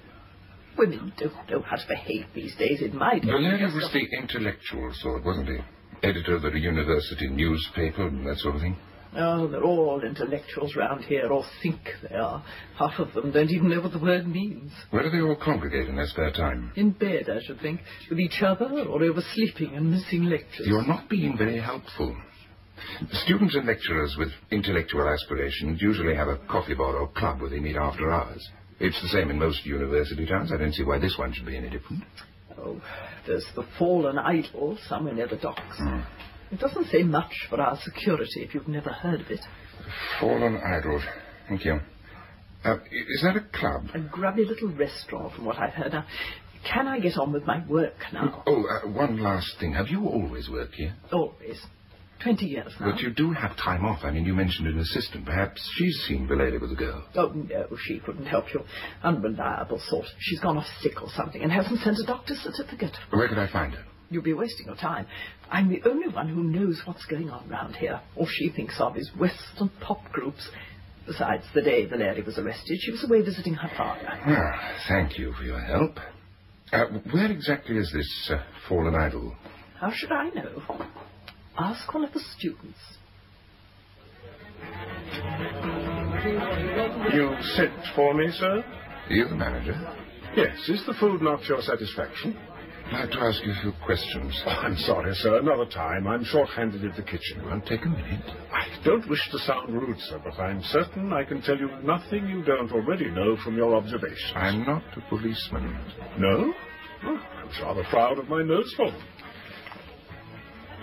Women 0.76 1.12
don't 1.16 1.32
know 1.50 1.62
how 1.62 1.76
to 1.76 1.88
behave 1.88 2.26
these 2.34 2.54
days 2.56 2.82
in 2.82 2.96
my 2.96 3.18
day. 3.18 3.26
Valeri 3.26 3.64
was 3.72 3.90
the 3.92 4.06
intellectual 4.18 4.92
sort, 4.94 5.24
wasn't 5.24 5.48
he? 5.48 5.58
Editor 6.02 6.36
of 6.36 6.42
the 6.42 6.58
university 6.58 7.28
newspaper 7.28 8.06
and 8.06 8.26
that 8.26 8.38
sort 8.38 8.56
of 8.56 8.60
thing. 8.60 8.76
Oh, 9.16 9.48
they're 9.48 9.64
all 9.64 10.02
intellectuals 10.04 10.76
round 10.76 11.04
here, 11.04 11.26
or 11.32 11.44
think 11.62 11.80
they 12.08 12.14
are. 12.14 12.44
Half 12.78 12.98
of 13.00 13.12
them 13.12 13.32
don't 13.32 13.50
even 13.50 13.68
know 13.68 13.80
what 13.80 13.92
the 13.92 13.98
word 13.98 14.26
means. 14.26 14.70
Where 14.90 15.02
do 15.02 15.10
they 15.10 15.20
all 15.20 15.36
congregate 15.36 15.88
in 15.88 15.96
their 15.96 16.06
spare 16.06 16.30
time? 16.30 16.72
In 16.76 16.92
bed, 16.92 17.28
I 17.28 17.42
should 17.44 17.60
think, 17.60 17.80
with 18.08 18.20
each 18.20 18.40
other, 18.42 18.66
or 18.66 19.02
oversleeping 19.02 19.74
and 19.74 19.90
missing 19.90 20.24
lectures. 20.24 20.66
You're 20.66 20.86
not 20.86 21.08
being 21.08 21.36
very 21.36 21.60
helpful. 21.60 22.16
Students 23.24 23.56
and 23.56 23.66
lecturers 23.66 24.16
with 24.18 24.30
intellectual 24.50 25.08
aspirations 25.08 25.82
usually 25.82 26.14
have 26.14 26.28
a 26.28 26.38
coffee 26.48 26.74
bar 26.74 26.96
or 26.96 27.08
club 27.08 27.40
where 27.40 27.50
they 27.50 27.58
meet 27.58 27.76
after 27.76 28.10
hours. 28.10 28.48
It's 28.78 29.00
the 29.02 29.08
same 29.08 29.30
in 29.30 29.38
most 29.38 29.66
university 29.66 30.24
towns. 30.24 30.52
I 30.52 30.56
don't 30.56 30.72
see 30.72 30.84
why 30.84 30.98
this 30.98 31.16
one 31.18 31.32
should 31.32 31.44
be 31.46 31.56
any 31.56 31.68
different. 31.68 32.04
Oh, 32.56 32.80
there's 33.26 33.46
the 33.54 33.64
Fallen 33.78 34.18
Idol 34.18 34.78
somewhere 34.88 35.14
near 35.14 35.28
the 35.28 35.36
docks. 35.36 35.76
Hmm. 35.76 36.00
It 36.50 36.58
doesn't 36.58 36.88
say 36.88 37.02
much 37.02 37.32
for 37.48 37.60
our 37.60 37.78
security 37.82 38.42
if 38.42 38.54
you've 38.54 38.68
never 38.68 38.90
heard 38.90 39.20
of 39.20 39.30
it. 39.30 39.40
Fallen 40.20 40.56
Idols. 40.56 41.02
Thank 41.48 41.64
you. 41.64 41.80
Uh, 42.64 42.76
is 42.90 43.22
that 43.22 43.36
a 43.36 43.40
club? 43.56 43.86
A 43.94 44.00
grubby 44.00 44.44
little 44.44 44.68
restaurant, 44.74 45.34
from 45.34 45.46
what 45.46 45.58
I've 45.58 45.72
heard. 45.72 45.92
Now, 45.92 46.04
can 46.70 46.86
I 46.88 46.98
get 47.00 47.16
on 47.16 47.32
with 47.32 47.44
my 47.46 47.64
work 47.66 47.94
now? 48.12 48.42
Oh, 48.46 48.64
uh, 48.64 48.88
one 48.88 49.18
last 49.18 49.58
thing. 49.58 49.72
Have 49.72 49.88
you 49.88 50.06
always 50.06 50.50
worked 50.50 50.74
here? 50.74 50.94
Always. 51.12 51.58
Twenty 52.22 52.44
years 52.46 52.70
now. 52.78 52.90
But 52.90 53.00
you 53.00 53.08
do 53.14 53.32
have 53.32 53.56
time 53.56 53.82
off. 53.86 54.00
I 54.02 54.10
mean, 54.10 54.26
you 54.26 54.34
mentioned 54.34 54.68
an 54.68 54.78
assistant. 54.78 55.24
Perhaps 55.24 55.58
she's 55.76 56.04
seen 56.06 56.28
Valeri 56.28 56.58
with 56.58 56.70
a 56.70 56.74
girl. 56.74 57.02
Oh, 57.14 57.32
no, 57.34 57.66
she 57.86 57.98
couldn't 58.00 58.26
help 58.26 58.52
you. 58.52 58.60
Unreliable 59.02 59.80
sort. 59.88 60.04
She's 60.18 60.38
gone 60.40 60.58
off 60.58 60.66
sick 60.82 61.00
or 61.00 61.08
something 61.16 61.40
and 61.42 61.50
hasn't 61.50 61.80
sent 61.80 61.96
a 61.98 62.04
doctor's 62.06 62.36
certificate. 62.40 62.94
Where 63.08 63.26
could 63.26 63.38
I 63.38 63.50
find 63.50 63.72
her? 63.72 63.84
You'll 64.10 64.24
be 64.24 64.32
wasting 64.32 64.66
your 64.66 64.76
time. 64.76 65.06
I'm 65.50 65.68
the 65.68 65.82
only 65.88 66.08
one 66.08 66.28
who 66.28 66.42
knows 66.42 66.82
what's 66.84 67.04
going 67.06 67.30
on 67.30 67.48
round 67.48 67.76
here. 67.76 68.00
All 68.16 68.26
she 68.28 68.50
thinks 68.50 68.74
of 68.80 68.96
is 68.96 69.08
Western 69.18 69.70
pop 69.80 70.10
groups. 70.10 70.48
Besides, 71.06 71.44
the 71.54 71.62
day 71.62 71.86
Valeri 71.86 72.22
was 72.22 72.36
arrested, 72.38 72.78
she 72.80 72.90
was 72.90 73.04
away 73.04 73.22
visiting 73.22 73.54
her 73.54 73.70
father. 73.76 74.06
Ah, 74.08 74.74
thank 74.88 75.16
you 75.16 75.32
for 75.32 75.44
your 75.44 75.60
help. 75.60 75.98
Uh, 76.72 76.86
where 77.12 77.30
exactly 77.30 77.76
is 77.76 77.90
this 77.92 78.30
uh, 78.32 78.42
fallen 78.68 78.94
idol? 78.94 79.34
How 79.80 79.92
should 79.92 80.12
I 80.12 80.28
know? 80.30 80.62
Ask 81.58 81.92
one 81.92 82.04
of 82.04 82.12
the 82.12 82.20
students. 82.36 82.78
You 87.12 87.36
sent 87.54 87.72
for 87.94 88.14
me, 88.14 88.30
sir? 88.32 88.64
You 89.08 89.28
the 89.28 89.34
manager? 89.34 89.74
Yes. 90.36 90.68
Is 90.68 90.84
the 90.86 90.94
food 90.94 91.22
not 91.22 91.44
your 91.46 91.60
satisfaction? 91.62 92.36
I'd 92.92 93.00
like 93.02 93.10
to 93.12 93.20
ask 93.20 93.44
you 93.44 93.52
a 93.52 93.60
few 93.62 93.72
questions. 93.84 94.42
Oh, 94.46 94.50
I'm 94.64 94.76
sorry, 94.78 95.14
sir. 95.14 95.38
Another 95.38 95.66
time. 95.66 96.08
I'm 96.08 96.24
short-handed 96.24 96.82
in 96.82 96.92
the 96.96 97.02
kitchen. 97.02 97.44
Won't 97.44 97.64
take 97.66 97.84
a 97.84 97.88
minute. 97.88 98.24
I 98.52 98.66
don't 98.84 99.08
wish 99.08 99.20
to 99.30 99.38
sound 99.40 99.72
rude, 99.72 99.98
sir, 100.00 100.20
but 100.24 100.38
I'm 100.40 100.60
certain 100.64 101.12
I 101.12 101.24
can 101.24 101.40
tell 101.42 101.56
you 101.56 101.70
nothing 101.82 102.26
you 102.28 102.42
don't 102.42 102.72
already 102.72 103.08
know 103.10 103.36
from 103.44 103.56
your 103.56 103.74
observations. 103.76 104.32
I'm 104.34 104.64
not 104.66 104.82
a 104.96 105.00
policeman. 105.08 105.78
No? 106.18 106.52
Oh, 107.04 107.16
I'm 107.36 107.62
rather 107.64 107.84
proud 107.90 108.18
of 108.18 108.28
my 108.28 108.42
nose 108.42 108.72
for 108.76 108.90
them. 108.90 109.02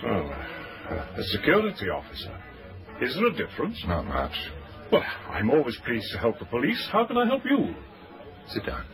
Oh, 0.04 0.08
uh, 0.90 1.06
a 1.16 1.22
security 1.24 1.90
officer. 1.90 2.36
Is 3.02 3.14
there 3.14 3.26
a 3.26 3.32
difference? 3.32 3.82
Not 3.86 4.06
much. 4.06 4.32
Well, 4.90 5.04
I'm 5.28 5.50
always 5.50 5.76
pleased 5.84 6.10
to 6.12 6.18
help 6.18 6.38
the 6.38 6.46
police. 6.46 6.88
How 6.90 7.04
can 7.06 7.18
I 7.18 7.26
help 7.26 7.42
you? 7.44 7.74
Sit 8.48 8.64
down. 8.64 8.84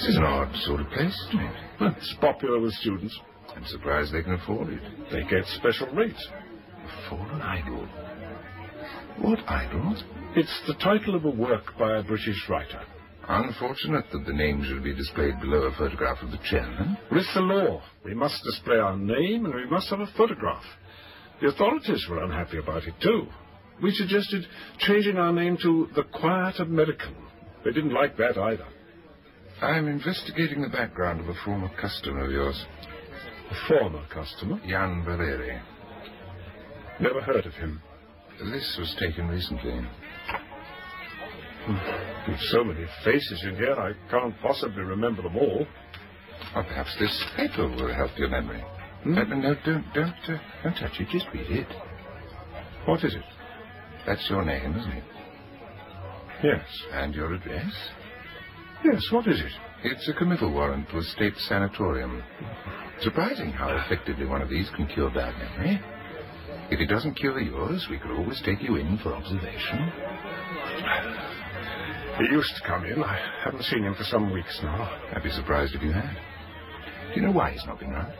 This 0.00 0.08
is 0.08 0.16
an 0.16 0.24
odd 0.24 0.56
sort 0.62 0.80
of 0.80 0.88
place? 0.88 1.26
Well, 1.78 1.94
it's 1.94 2.16
popular 2.22 2.58
with 2.58 2.72
students. 2.72 3.20
I'm 3.54 3.66
surprised 3.66 4.14
they 4.14 4.22
can 4.22 4.32
afford 4.32 4.70
it. 4.70 4.80
They 5.12 5.24
get 5.24 5.44
special 5.58 5.88
rates. 5.88 6.26
A 6.86 7.10
fallen 7.10 7.42
idol. 7.42 7.86
What 9.18 9.40
idol? 9.46 9.94
It's 10.36 10.62
the 10.66 10.72
title 10.82 11.16
of 11.16 11.26
a 11.26 11.30
work 11.30 11.76
by 11.78 11.98
a 11.98 12.02
British 12.02 12.48
writer. 12.48 12.80
Unfortunate 13.28 14.06
that 14.10 14.24
the 14.24 14.32
name 14.32 14.64
should 14.64 14.82
be 14.82 14.94
displayed 14.94 15.38
below 15.38 15.64
a 15.64 15.76
photograph 15.76 16.22
of 16.22 16.30
the 16.30 16.40
chairman. 16.44 16.96
It's 17.10 17.34
the 17.34 17.40
law. 17.40 17.82
We 18.02 18.14
must 18.14 18.42
display 18.42 18.76
our 18.76 18.96
name 18.96 19.44
and 19.44 19.54
we 19.54 19.68
must 19.68 19.90
have 19.90 20.00
a 20.00 20.10
photograph. 20.16 20.64
The 21.42 21.48
authorities 21.48 22.06
were 22.08 22.24
unhappy 22.24 22.56
about 22.56 22.84
it 22.84 22.94
too. 23.02 23.26
We 23.82 23.90
suggested 23.90 24.46
changing 24.78 25.18
our 25.18 25.34
name 25.34 25.58
to 25.60 25.90
the 25.94 26.04
Quiet 26.04 26.58
American. 26.58 27.16
They 27.66 27.72
didn't 27.72 27.92
like 27.92 28.16
that 28.16 28.38
either. 28.38 28.66
I'm 29.62 29.88
investigating 29.88 30.62
the 30.62 30.68
background 30.68 31.20
of 31.20 31.28
a 31.28 31.34
former 31.44 31.68
customer 31.80 32.24
of 32.24 32.30
yours, 32.30 32.64
A 33.50 33.54
former 33.68 34.02
customer? 34.12 34.58
Jan 34.66 35.04
Valeri. 35.04 35.58
Never 37.00 37.20
heard 37.20 37.44
of 37.46 37.52
him. 37.54 37.80
This 38.50 38.76
was 38.78 38.96
taken 38.98 39.28
recently. 39.28 39.86
With 42.26 42.40
so 42.52 42.64
many 42.64 42.86
faces 43.04 43.42
in 43.44 43.56
here, 43.56 43.74
I 43.74 43.92
can't 44.10 44.34
possibly 44.40 44.82
remember 44.82 45.22
them 45.22 45.36
all. 45.36 45.66
Or 46.56 46.62
perhaps 46.64 46.96
this 46.98 47.24
paper 47.36 47.68
will 47.68 47.94
help 47.94 48.16
your 48.18 48.28
memory. 48.28 48.62
Uh, 49.04 49.08
no, 49.08 49.54
don't, 49.64 49.84
don't, 49.94 50.14
uh, 50.28 50.38
don't 50.62 50.74
touch 50.74 51.00
it. 51.00 51.08
Just 51.10 51.26
read 51.34 51.50
it. 51.50 51.66
What 52.86 53.04
is 53.04 53.14
it? 53.14 53.22
That's 54.06 54.26
your 54.30 54.44
name, 54.44 54.74
isn't 54.76 54.92
it? 54.92 55.04
Yes. 56.42 56.64
And 56.92 57.14
your 57.14 57.34
address? 57.34 57.72
Yes, 58.84 59.02
what 59.10 59.26
is 59.26 59.40
it? 59.40 59.52
It's 59.84 60.08
a 60.08 60.14
committal 60.14 60.52
warrant 60.52 60.88
to 60.90 60.98
a 60.98 61.02
state 61.02 61.34
sanatorium. 61.36 62.22
Surprising 63.00 63.50
how 63.50 63.76
effectively 63.76 64.26
one 64.26 64.40
of 64.40 64.48
these 64.48 64.70
can 64.70 64.86
cure 64.86 65.10
bad 65.10 65.34
memory. 65.38 65.80
If 66.70 66.80
it 66.80 66.86
doesn't 66.86 67.14
cure 67.14 67.40
yours, 67.40 67.86
we 67.90 67.98
could 67.98 68.10
always 68.12 68.40
take 68.42 68.62
you 68.62 68.76
in 68.76 68.98
for 68.98 69.12
observation. 69.12 69.92
He 72.18 72.24
used 72.34 72.54
to 72.56 72.62
come 72.66 72.84
in. 72.84 73.02
I 73.02 73.18
haven't 73.44 73.64
seen 73.64 73.84
him 73.84 73.94
for 73.94 74.04
some 74.04 74.32
weeks 74.32 74.60
now. 74.62 74.98
I'd 75.14 75.22
be 75.22 75.30
surprised 75.30 75.74
if 75.74 75.82
you 75.82 75.92
had. 75.92 76.16
Do 77.12 77.20
you 77.20 77.26
know 77.26 77.32
why 77.32 77.52
he's 77.52 77.64
not 77.66 77.80
been 77.80 77.90
round? 77.90 78.12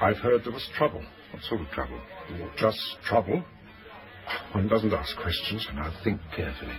I've 0.00 0.18
heard 0.18 0.44
there 0.44 0.52
was 0.52 0.66
trouble. 0.76 1.02
What 1.32 1.42
sort 1.44 1.60
of 1.60 1.68
trouble? 1.68 2.00
Just 2.56 2.78
trouble. 3.04 3.42
One 4.52 4.68
doesn't 4.68 4.92
ask 4.92 5.16
questions. 5.16 5.66
Now 5.74 5.92
think 6.04 6.20
carefully. 6.34 6.76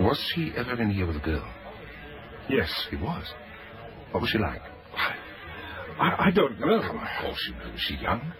Was 0.00 0.20
he 0.34 0.52
ever 0.56 0.80
in 0.80 0.90
here 0.90 1.06
with 1.06 1.16
a 1.16 1.20
girl? 1.20 1.46
Yes. 2.48 2.70
He 2.90 2.96
was. 2.96 3.24
What 4.10 4.20
was 4.20 4.30
she 4.30 4.38
like? 4.38 4.62
I, 5.98 6.26
I 6.26 6.30
don't 6.30 6.58
know. 6.60 6.80
On, 6.80 6.96
of 6.96 7.08
course 7.20 7.48
you 7.48 7.54
know. 7.54 7.72
Was 7.72 7.80
she 7.80 7.96
young? 7.96 8.32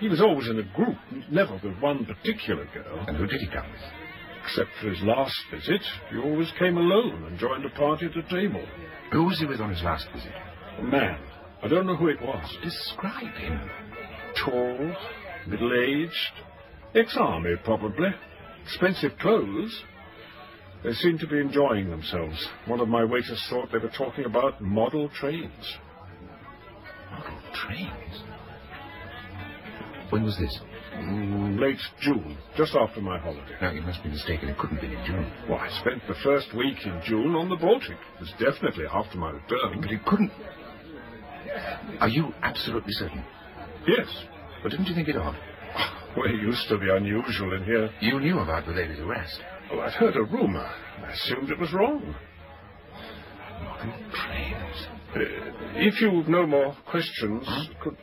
He 0.00 0.08
was 0.08 0.20
always 0.20 0.48
in 0.48 0.58
a 0.58 0.62
group, 0.62 0.96
never 1.30 1.54
with 1.62 1.78
one 1.80 2.04
particular 2.04 2.66
girl. 2.74 3.04
And 3.06 3.16
who 3.16 3.26
did 3.26 3.40
he 3.40 3.46
come 3.46 3.70
with? 3.70 3.80
Except 4.44 4.70
for 4.80 4.90
his 4.90 5.00
last 5.02 5.36
visit, 5.50 5.80
he 6.10 6.18
always 6.18 6.52
came 6.58 6.76
alone 6.76 7.24
and 7.24 7.38
joined 7.38 7.64
a 7.64 7.70
party 7.70 8.06
at 8.06 8.16
a 8.16 8.22
table. 8.28 8.64
Who 9.12 9.24
was 9.24 9.38
he 9.38 9.46
with 9.46 9.60
on 9.60 9.70
his 9.70 9.82
last 9.82 10.06
visit? 10.12 10.32
A 10.78 10.82
man. 10.82 11.18
I 11.62 11.68
don't 11.68 11.86
know 11.86 11.96
who 11.96 12.08
it 12.08 12.20
was. 12.20 12.58
Describe 12.62 13.34
him. 13.36 13.70
Tall, 14.44 14.96
middle-aged, 15.46 16.32
ex-army 16.94 17.54
probably. 17.64 18.08
Expensive 18.64 19.16
clothes. 19.18 19.82
They 20.84 20.92
seemed 20.92 21.20
to 21.20 21.26
be 21.26 21.38
enjoying 21.38 21.88
themselves. 21.88 22.46
One 22.66 22.78
of 22.80 22.88
my 22.88 23.04
waiters 23.04 23.42
thought 23.48 23.72
they 23.72 23.78
were 23.78 23.88
talking 23.96 24.26
about 24.26 24.60
model 24.60 25.08
trains. 25.08 25.78
Model 27.10 27.38
trains. 27.54 28.22
When 30.10 30.24
was 30.24 30.36
this? 30.36 30.60
Mm, 30.92 31.58
late 31.58 31.80
June, 32.00 32.36
just 32.56 32.74
after 32.76 33.00
my 33.00 33.18
holiday. 33.18 33.56
No, 33.62 33.70
you 33.70 33.80
must 33.80 34.02
be 34.02 34.10
mistaken. 34.10 34.50
It 34.50 34.58
couldn't 34.58 34.80
be 34.82 34.88
in 34.88 35.04
June. 35.06 35.32
Well, 35.48 35.58
I 35.58 35.70
spent 35.80 36.06
the 36.06 36.14
first 36.22 36.54
week 36.54 36.76
in 36.84 37.00
June 37.04 37.34
on 37.34 37.48
the 37.48 37.56
Baltic. 37.56 37.96
It 38.16 38.20
was 38.20 38.32
definitely 38.38 38.84
after 38.92 39.16
my 39.16 39.30
return. 39.30 39.80
But 39.80 39.90
it 39.90 40.04
couldn't. 40.04 40.30
Are 42.00 42.08
you 42.08 42.34
absolutely 42.42 42.92
certain? 42.92 43.24
Yes. 43.88 44.06
But 44.62 44.70
didn't 44.70 44.86
you 44.86 44.94
think 44.94 45.08
it 45.08 45.16
odd? 45.16 45.36
We're 46.16 46.28
used 46.28 46.68
to 46.68 46.76
the 46.76 46.94
unusual 46.94 47.54
in 47.54 47.64
here. 47.64 47.90
You 48.00 48.20
knew 48.20 48.38
about 48.38 48.66
the 48.66 48.72
lady's 48.72 49.00
arrest. 49.00 49.40
Well, 49.70 49.80
I'd 49.80 49.92
heard 49.92 50.16
a 50.16 50.22
rumor. 50.22 50.68
I 51.06 51.12
assumed 51.12 51.50
it 51.50 51.58
was 51.58 51.72
wrong. 51.72 52.14
Model 53.62 53.92
trains. 54.12 54.86
Uh, 55.14 55.18
if 55.76 56.00
you've 56.00 56.28
no 56.28 56.46
more 56.46 56.76
questions, 56.90 57.44
Huh? 57.46 57.64
could... 57.82 57.96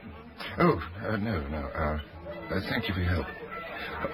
Oh, 0.59 0.81
uh, 1.07 1.17
no, 1.17 1.47
no. 1.47 1.57
Uh, 1.57 1.97
uh, 2.55 2.59
thank 2.69 2.87
you 2.87 2.93
for 2.93 2.99
your 3.01 3.09
help. 3.09 3.25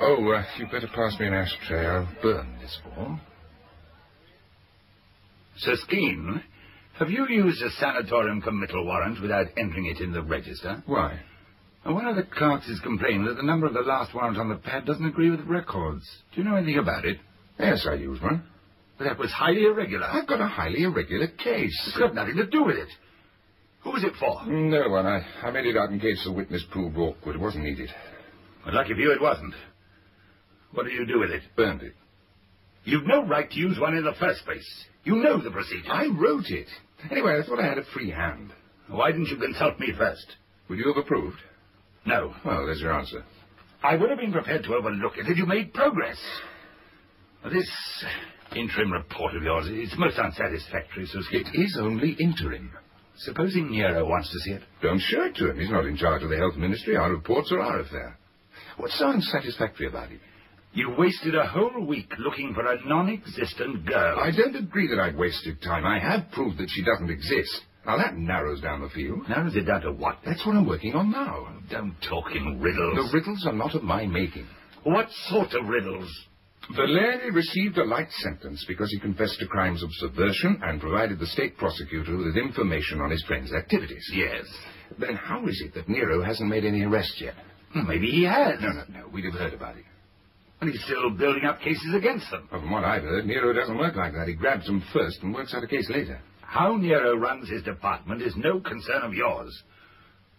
Oh, 0.01 0.31
uh, 0.31 0.43
you'd 0.57 0.71
better 0.71 0.87
pass 0.93 1.17
me 1.19 1.27
an 1.27 1.33
ashtray. 1.33 1.85
I'll 1.85 2.07
burn 2.21 2.57
this 2.61 2.77
form. 2.83 3.21
Sir 5.57 5.75
Skeen, 5.87 6.41
have 6.99 7.09
you 7.09 7.27
used 7.29 7.61
a 7.63 7.69
sanatorium 7.79 8.41
committal 8.41 8.85
warrant 8.85 9.21
without 9.21 9.47
entering 9.57 9.85
it 9.85 9.99
in 10.01 10.11
the 10.11 10.21
register? 10.21 10.83
Why? 10.85 11.19
One 11.85 12.05
of 12.05 12.15
the 12.17 12.23
clerks 12.23 12.67
has 12.67 12.79
complained 12.81 13.27
that 13.27 13.37
the 13.37 13.43
number 13.43 13.65
of 13.65 13.73
the 13.73 13.79
last 13.79 14.13
warrant 14.13 14.37
on 14.37 14.49
the 14.49 14.55
pad 14.57 14.85
doesn't 14.85 15.05
agree 15.05 15.29
with 15.29 15.39
the 15.39 15.45
records. 15.45 16.03
Do 16.35 16.41
you 16.41 16.47
know 16.49 16.55
anything 16.57 16.79
about 16.79 17.05
it? 17.05 17.17
Yes, 17.59 17.87
I 17.89 17.95
used 17.95 18.21
one. 18.21 18.43
But 18.97 19.05
that 19.05 19.19
was 19.19 19.31
highly 19.31 19.65
irregular. 19.65 20.05
I've 20.05 20.27
got 20.27 20.41
a 20.41 20.47
highly 20.47 20.83
irregular 20.83 21.27
case. 21.27 21.79
It's 21.87 21.97
got 21.97 22.15
nothing 22.15 22.35
to 22.37 22.47
do 22.47 22.63
with 22.63 22.77
it. 22.77 22.89
Who 23.81 23.91
was 23.91 24.03
it 24.03 24.13
for? 24.19 24.43
No 24.45 24.89
one. 24.89 25.05
I, 25.05 25.21
I 25.43 25.51
made 25.51 25.65
it 25.65 25.77
out 25.77 25.91
in 25.91 25.99
case 25.99 26.23
the 26.25 26.31
witness 26.31 26.63
proved 26.71 26.97
awkward. 26.97 27.35
It 27.35 27.41
wasn't 27.41 27.65
needed. 27.65 27.89
Well, 28.65 28.75
lucky 28.75 28.93
for 28.93 28.99
you 28.99 29.11
it 29.11 29.21
wasn't. 29.21 29.53
What 30.73 30.83
did 30.83 30.93
you 30.93 31.05
do 31.05 31.19
with 31.19 31.29
it? 31.29 31.43
Burned 31.55 31.83
it. 31.83 31.93
You've 32.83 33.05
no 33.05 33.25
right 33.25 33.49
to 33.49 33.59
use 33.59 33.79
one 33.79 33.95
in 33.95 34.03
the 34.03 34.13
first 34.19 34.43
place. 34.45 34.67
You 35.03 35.15
know 35.17 35.41
the 35.41 35.51
procedure. 35.51 35.91
I 35.91 36.07
wrote 36.07 36.47
it. 36.47 36.67
Anyway, 37.11 37.39
I 37.39 37.45
thought 37.45 37.59
I 37.59 37.67
had 37.67 37.77
a 37.77 37.83
free 37.93 38.09
hand. 38.09 38.51
Why 38.89 39.11
didn't 39.11 39.27
you 39.27 39.37
consult 39.37 39.79
me 39.79 39.93
first? 39.97 40.25
Would 40.69 40.79
you 40.79 40.93
have 40.93 41.03
approved? 41.03 41.37
No. 42.05 42.33
Well, 42.45 42.65
there's 42.65 42.81
your 42.81 42.93
answer. 42.93 43.23
I 43.83 43.95
would 43.95 44.09
have 44.09 44.19
been 44.19 44.31
prepared 44.31 44.63
to 44.63 44.73
overlook 44.73 45.17
it 45.17 45.25
had 45.25 45.37
you 45.37 45.45
made 45.45 45.73
progress. 45.73 46.17
This 47.45 48.05
interim 48.55 48.91
report 48.91 49.35
of 49.35 49.43
yours 49.43 49.67
is 49.67 49.93
most 49.97 50.17
unsatisfactory, 50.17 51.05
Skeen. 51.07 51.45
It 51.45 51.59
is 51.59 51.77
only 51.79 52.11
interim. 52.19 52.71
Supposing 53.17 53.71
Nero 53.71 54.05
wants 54.07 54.31
to 54.31 54.39
see 54.39 54.51
it? 54.51 54.61
Don't 54.81 54.99
show 54.99 55.23
it 55.23 55.35
to 55.35 55.49
him. 55.49 55.59
He's 55.59 55.71
not 55.71 55.85
in 55.85 55.97
charge 55.97 56.23
of 56.23 56.29
the 56.29 56.37
health 56.37 56.55
ministry. 56.55 56.95
Our 56.95 57.11
reports 57.11 57.51
are 57.51 57.61
our 57.61 57.79
affair. 57.79 58.17
What's 58.77 58.97
so 58.99 59.07
unsatisfactory 59.09 59.87
about 59.87 60.11
it? 60.11 60.19
You 60.73 60.93
wasted 60.97 61.33
a 61.33 61.47
whole 61.47 61.83
week 61.85 62.11
looking 62.19 62.53
for 62.53 62.65
a 62.71 62.85
non-existent 62.85 63.85
girl. 63.85 64.19
I 64.19 64.29
don't 64.31 64.55
agree 64.55 64.87
that 64.89 64.99
I've 64.99 65.15
wasted 65.15 65.61
time. 65.61 65.85
I 65.85 65.99
have 65.99 66.29
proved 66.31 66.59
that 66.59 66.69
she 66.69 66.83
doesn't 66.83 67.09
exist. 67.09 67.61
Now 67.85 67.97
that 67.97 68.17
narrows 68.17 68.61
down 68.61 68.81
the 68.81 68.89
field. 68.89 69.27
Narrows 69.29 69.55
it 69.55 69.61
down 69.61 69.81
to 69.81 69.93
what? 69.93 70.19
That's 70.25 70.45
what 70.45 70.55
I'm 70.55 70.67
working 70.67 70.93
on 70.93 71.11
now. 71.11 71.47
Don't 71.71 71.95
talk 72.07 72.25
in 72.35 72.59
riddles. 72.59 73.11
The 73.11 73.17
riddles 73.17 73.45
are 73.47 73.53
not 73.53 73.73
of 73.73 73.81
my 73.83 74.05
making. 74.05 74.45
What 74.83 75.07
sort 75.29 75.53
of 75.53 75.67
riddles? 75.67 76.09
Valeri 76.75 77.31
received 77.31 77.77
a 77.77 77.83
light 77.85 78.11
sentence 78.11 78.63
because 78.67 78.91
he 78.91 78.99
confessed 78.99 79.39
to 79.39 79.47
crimes 79.47 79.83
of 79.83 79.89
subversion 79.93 80.59
and 80.63 80.81
provided 80.81 81.19
the 81.19 81.27
state 81.27 81.57
prosecutor 81.57 82.17
with 82.17 82.35
information 82.37 82.99
on 82.99 83.09
his 83.09 83.23
friend's 83.23 83.53
activities. 83.53 84.05
Yes. 84.13 84.45
Then 84.99 85.15
how 85.15 85.47
is 85.47 85.61
it 85.65 85.73
that 85.75 85.87
Nero 85.89 86.23
hasn't 86.23 86.49
made 86.49 86.65
any 86.65 86.83
arrests 86.83 87.19
yet? 87.21 87.35
Well, 87.73 87.85
maybe 87.85 88.07
he 88.07 88.23
has. 88.23 88.59
No, 88.61 88.69
no, 88.69 88.83
no. 88.89 89.07
We'd 89.07 89.25
have 89.25 89.33
heard 89.33 89.53
about 89.53 89.77
it. 89.77 89.85
And 90.59 90.71
he's 90.71 90.83
still 90.83 91.11
building 91.11 91.45
up 91.45 91.59
cases 91.61 91.93
against 91.95 92.29
them. 92.31 92.47
Well, 92.51 92.61
from 92.61 92.71
what 92.71 92.83
I've 92.83 93.03
heard, 93.03 93.25
Nero 93.25 93.53
doesn't 93.53 93.77
work 93.77 93.95
like 93.95 94.13
that. 94.13 94.27
He 94.27 94.33
grabs 94.33 94.65
them 94.65 94.83
first 94.91 95.19
and 95.21 95.33
works 95.33 95.53
out 95.53 95.63
a 95.63 95.67
case 95.67 95.89
later. 95.89 96.19
How 96.41 96.75
Nero 96.77 97.15
runs 97.15 97.49
his 97.49 97.61
department 97.63 98.21
is 98.21 98.33
no 98.37 98.59
concern 98.59 99.03
of 99.03 99.13
yours. 99.13 99.63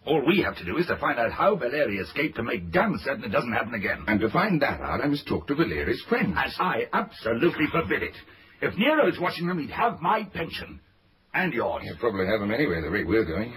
All 0.09 0.25
we 0.27 0.41
have 0.41 0.57
to 0.57 0.65
do 0.65 0.79
is 0.79 0.87
to 0.87 0.97
find 0.97 1.19
out 1.19 1.33
how 1.33 1.55
Valeri 1.55 1.99
escaped 1.99 2.37
to 2.37 2.43
make 2.43 2.73
damn 2.73 2.97
certain 3.05 3.25
it 3.25 3.29
doesn't 3.29 3.53
happen 3.53 3.75
again. 3.75 4.05
And 4.07 4.19
to 4.21 4.31
find 4.31 4.63
that 4.63 4.81
out, 4.81 5.05
I 5.05 5.07
must 5.07 5.29
talk 5.29 5.47
to 5.49 5.55
Valeri's 5.55 6.03
friends. 6.09 6.35
And 6.35 6.53
I 6.59 6.87
absolutely 6.95 7.67
forbid 7.71 8.03
it. 8.03 8.15
If 8.63 8.75
Nero's 8.79 9.21
watching 9.21 9.47
them, 9.47 9.59
he'd 9.59 9.71
have 9.71 10.01
my 10.01 10.25
pension. 10.33 10.81
And 11.35 11.53
yours. 11.53 11.83
He'll 11.85 11.99
probably 11.99 12.27
have 12.27 12.41
them 12.41 12.51
anyway, 12.51 12.81
the 12.81 12.89
rate 12.89 13.07
we're 13.07 13.27
going. 13.27 13.53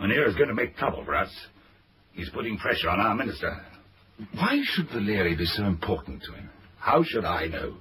And 0.00 0.10
Nero's 0.10 0.34
going 0.34 0.48
to 0.48 0.54
make 0.54 0.76
trouble 0.76 1.04
for 1.04 1.14
us. 1.14 1.30
He's 2.12 2.28
putting 2.30 2.58
pressure 2.58 2.90
on 2.90 2.98
our 2.98 3.14
minister. 3.14 3.56
Why 4.34 4.58
should 4.64 4.88
Valeri 4.88 5.36
be 5.36 5.46
so 5.46 5.62
important 5.62 6.24
to 6.24 6.32
him? 6.32 6.50
How 6.78 7.04
should 7.04 7.24
I 7.24 7.46
know? 7.46 7.76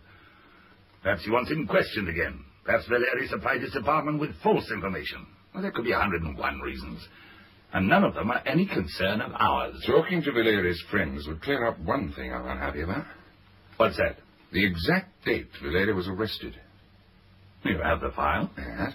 Perhaps 1.01 1.25
he 1.25 1.31
wants 1.31 1.49
him 1.49 1.65
questioned 1.65 2.09
again. 2.09 2.45
Perhaps 2.63 2.87
Valeri 2.87 3.27
supplied 3.27 3.61
his 3.61 3.71
department 3.71 4.19
with 4.19 4.35
false 4.43 4.69
information. 4.71 5.25
Well, 5.51 5.63
there 5.63 5.71
could 5.71 5.85
be 5.85 5.93
a 5.93 5.99
hundred 5.99 6.21
and 6.21 6.37
one 6.37 6.59
reasons. 6.59 7.07
And 7.75 7.89
none 7.89 8.05
of 8.05 8.13
them 8.13 8.31
are 8.31 8.41
any 8.45 8.65
concern 8.65 9.19
of 9.19 9.33
ours. 9.37 9.75
Talking 9.85 10.23
to 10.23 10.31
Valeri's 10.31 10.81
friends 10.89 11.27
would 11.27 11.41
clear 11.41 11.67
up 11.67 11.77
one 11.79 12.13
thing 12.13 12.31
I'm 12.31 12.47
unhappy 12.47 12.79
about. 12.79 13.03
What's 13.75 13.97
that? 13.97 14.15
The 14.53 14.65
exact 14.65 15.25
date 15.25 15.49
Valeri 15.61 15.91
was 15.91 16.07
arrested. 16.07 16.55
You 17.65 17.77
have 17.83 17.99
the 17.99 18.11
file? 18.15 18.49
Yes. 18.57 18.93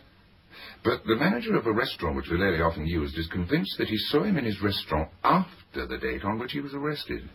But 0.83 1.05
the 1.05 1.17
manager 1.17 1.57
of 1.57 1.67
a 1.67 1.73
restaurant 1.73 2.17
which 2.17 2.31
Valeri 2.31 2.63
often 2.63 2.87
used 2.87 3.19
is 3.19 3.27
convinced 3.27 3.77
that 3.77 3.89
he 3.89 3.99
saw 3.99 4.23
him 4.25 4.39
in 4.39 4.47
his 4.47 4.63
restaurant 4.63 5.11
after 5.23 5.87
the 5.87 5.99
date 5.99 6.25
on 6.25 6.39
which 6.39 6.53
he 6.53 6.61
was 6.61 6.73
arrested. 6.73 7.29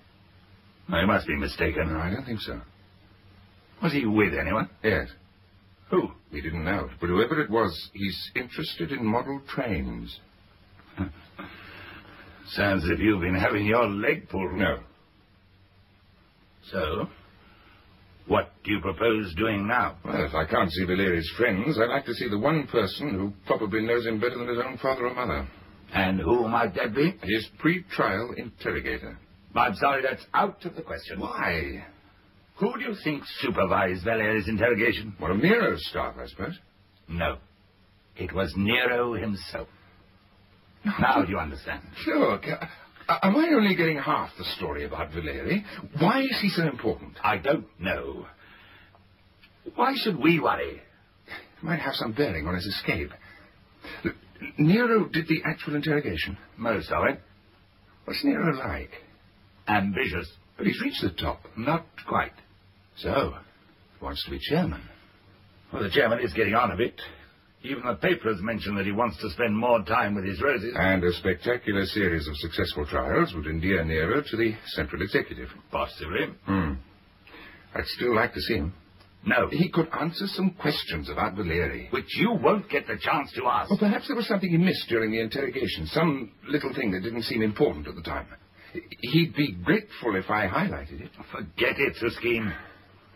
No, 0.89 0.99
you 0.99 1.05
must 1.05 1.27
be 1.27 1.35
mistaken. 1.35 1.93
No, 1.93 1.99
I 1.99 2.09
don't 2.09 2.25
think 2.25 2.39
so. 2.39 2.59
Was 3.83 3.93
he 3.93 4.07
with 4.07 4.33
anyone? 4.33 4.67
Yes. 4.83 5.09
Who? 5.91 6.09
We 6.33 6.41
didn't 6.41 6.65
know. 6.65 6.89
But 6.99 7.09
whoever 7.09 7.39
it 7.39 7.51
was, 7.51 7.91
he's 7.93 8.31
interested 8.35 8.91
in 8.91 9.05
model 9.05 9.41
trains. 9.47 10.19
Sounds 12.49 12.83
as 12.83 12.91
if 12.91 12.99
you've 12.99 13.21
been 13.21 13.35
having 13.35 13.65
your 13.65 13.87
leg 13.87 14.29
pulled. 14.29 14.53
No. 14.53 14.79
So? 16.71 17.07
What 18.27 18.51
do 18.63 18.71
you 18.71 18.79
propose 18.81 19.33
doing 19.35 19.67
now? 19.67 19.97
Well, 20.03 20.25
if 20.25 20.33
I 20.33 20.45
can't 20.45 20.71
see 20.71 20.85
Valeri's 20.85 21.29
friends, 21.37 21.77
I'd 21.79 21.89
like 21.89 22.05
to 22.05 22.13
see 22.13 22.27
the 22.27 22.39
one 22.39 22.65
person 22.67 23.11
who 23.11 23.33
probably 23.45 23.81
knows 23.81 24.05
him 24.05 24.19
better 24.19 24.37
than 24.37 24.47
his 24.47 24.57
own 24.65 24.77
father 24.77 25.07
or 25.07 25.13
mother. 25.13 25.47
And 25.93 26.19
who 26.19 26.47
might 26.47 26.73
that 26.75 26.95
be? 26.95 27.15
His 27.21 27.47
pre-trial 27.59 28.33
interrogator. 28.35 29.17
I'm 29.55 29.75
sorry, 29.75 30.01
that's 30.01 30.25
out 30.33 30.65
of 30.65 30.75
the 30.75 30.81
question. 30.81 31.19
Why? 31.19 31.85
Who 32.57 32.73
do 32.77 32.83
you 32.83 32.95
think 33.03 33.23
supervised 33.39 34.03
Valeri's 34.03 34.47
interrogation? 34.47 35.13
One 35.19 35.31
of 35.31 35.37
Nero's 35.37 35.85
staff, 35.89 36.15
I 36.19 36.25
suppose. 36.27 36.57
No. 37.07 37.37
It 38.17 38.33
was 38.33 38.53
Nero 38.57 39.13
himself. 39.13 39.67
Now 40.85 41.23
do 41.23 41.31
you 41.31 41.39
understand? 41.39 41.81
Look, 42.07 42.43
uh, 42.47 43.17
am 43.23 43.35
I 43.35 43.49
only 43.55 43.75
getting 43.75 43.97
half 43.97 44.29
the 44.37 44.45
story 44.55 44.85
about 44.85 45.11
Valeri? 45.11 45.65
Why 45.99 46.21
is 46.21 46.37
he 46.41 46.49
so 46.49 46.63
important? 46.63 47.17
I 47.23 47.37
don't 47.37 47.67
know. 47.79 48.27
Why 49.75 49.93
should 49.95 50.17
we 50.21 50.39
worry? 50.39 50.81
It 51.27 51.63
might 51.63 51.79
have 51.79 51.95
some 51.95 52.11
bearing 52.11 52.47
on 52.47 52.55
his 52.55 52.65
escape. 52.65 53.09
Look, 54.03 54.15
Nero 54.57 55.07
did 55.07 55.27
the 55.27 55.41
actual 55.45 55.75
interrogation. 55.75 56.37
Most 56.57 56.91
of 56.91 57.03
it. 57.05 57.19
What's 58.05 58.23
Nero 58.23 58.55
like? 58.57 58.91
Ambitious. 59.67 60.29
But 60.57 60.67
he's 60.67 60.79
reached 60.81 61.01
the 61.01 61.09
top. 61.09 61.41
Not 61.57 61.85
quite. 62.07 62.31
So, 62.97 63.33
wants 64.01 64.23
to 64.25 64.31
be 64.31 64.39
chairman. 64.39 64.81
Well, 65.73 65.83
the 65.83 65.89
chairman 65.89 66.19
is 66.19 66.33
getting 66.33 66.53
on 66.53 66.71
a 66.71 66.77
bit. 66.77 67.01
Even 67.65 67.83
the 67.85 67.95
papers 67.95 68.37
mention 68.41 68.75
that 68.75 68.85
he 68.85 68.91
wants 68.91 69.17
to 69.21 69.29
spend 69.31 69.57
more 69.57 69.83
time 69.83 70.13
with 70.13 70.25
his 70.25 70.39
roses. 70.41 70.73
And 70.77 71.03
a 71.03 71.11
spectacular 71.13 71.85
series 71.85 72.27
of 72.27 72.35
successful 72.37 72.85
trials 72.85 73.33
would 73.33 73.47
endear 73.47 73.83
Nero 73.83 74.21
to 74.21 74.37
the 74.37 74.53
central 74.67 75.01
executive. 75.01 75.49
Possibly. 75.71 76.27
Hmm. 76.45 76.73
I'd 77.73 77.85
still 77.87 78.15
like 78.15 78.33
to 78.33 78.41
see 78.41 78.55
him. 78.55 78.73
No. 79.25 79.49
He 79.49 79.69
could 79.69 79.87
answer 79.99 80.27
some 80.27 80.51
questions 80.51 81.09
about 81.09 81.35
Valeri. 81.35 81.87
Which 81.89 82.15
you 82.17 82.33
won't 82.33 82.69
get 82.69 82.85
the 82.85 82.97
chance 82.97 83.31
to 83.33 83.47
ask. 83.47 83.71
Well, 83.71 83.79
perhaps 83.79 84.07
there 84.07 84.15
was 84.15 84.27
something 84.27 84.49
he 84.49 84.57
missed 84.57 84.87
during 84.87 85.11
the 85.11 85.19
interrogation. 85.19 85.87
Some 85.87 86.31
little 86.47 86.73
thing 86.75 86.91
that 86.91 87.01
didn't 87.01 87.23
seem 87.23 87.41
important 87.41 87.87
at 87.87 87.95
the 87.95 88.03
time. 88.03 88.27
He'd 88.99 89.35
be 89.35 89.53
grateful 89.53 90.15
if 90.15 90.29
I 90.29 90.47
highlighted 90.47 91.01
it. 91.01 91.09
Forget 91.31 91.79
it, 91.79 91.95
Suskeen. 91.95 92.53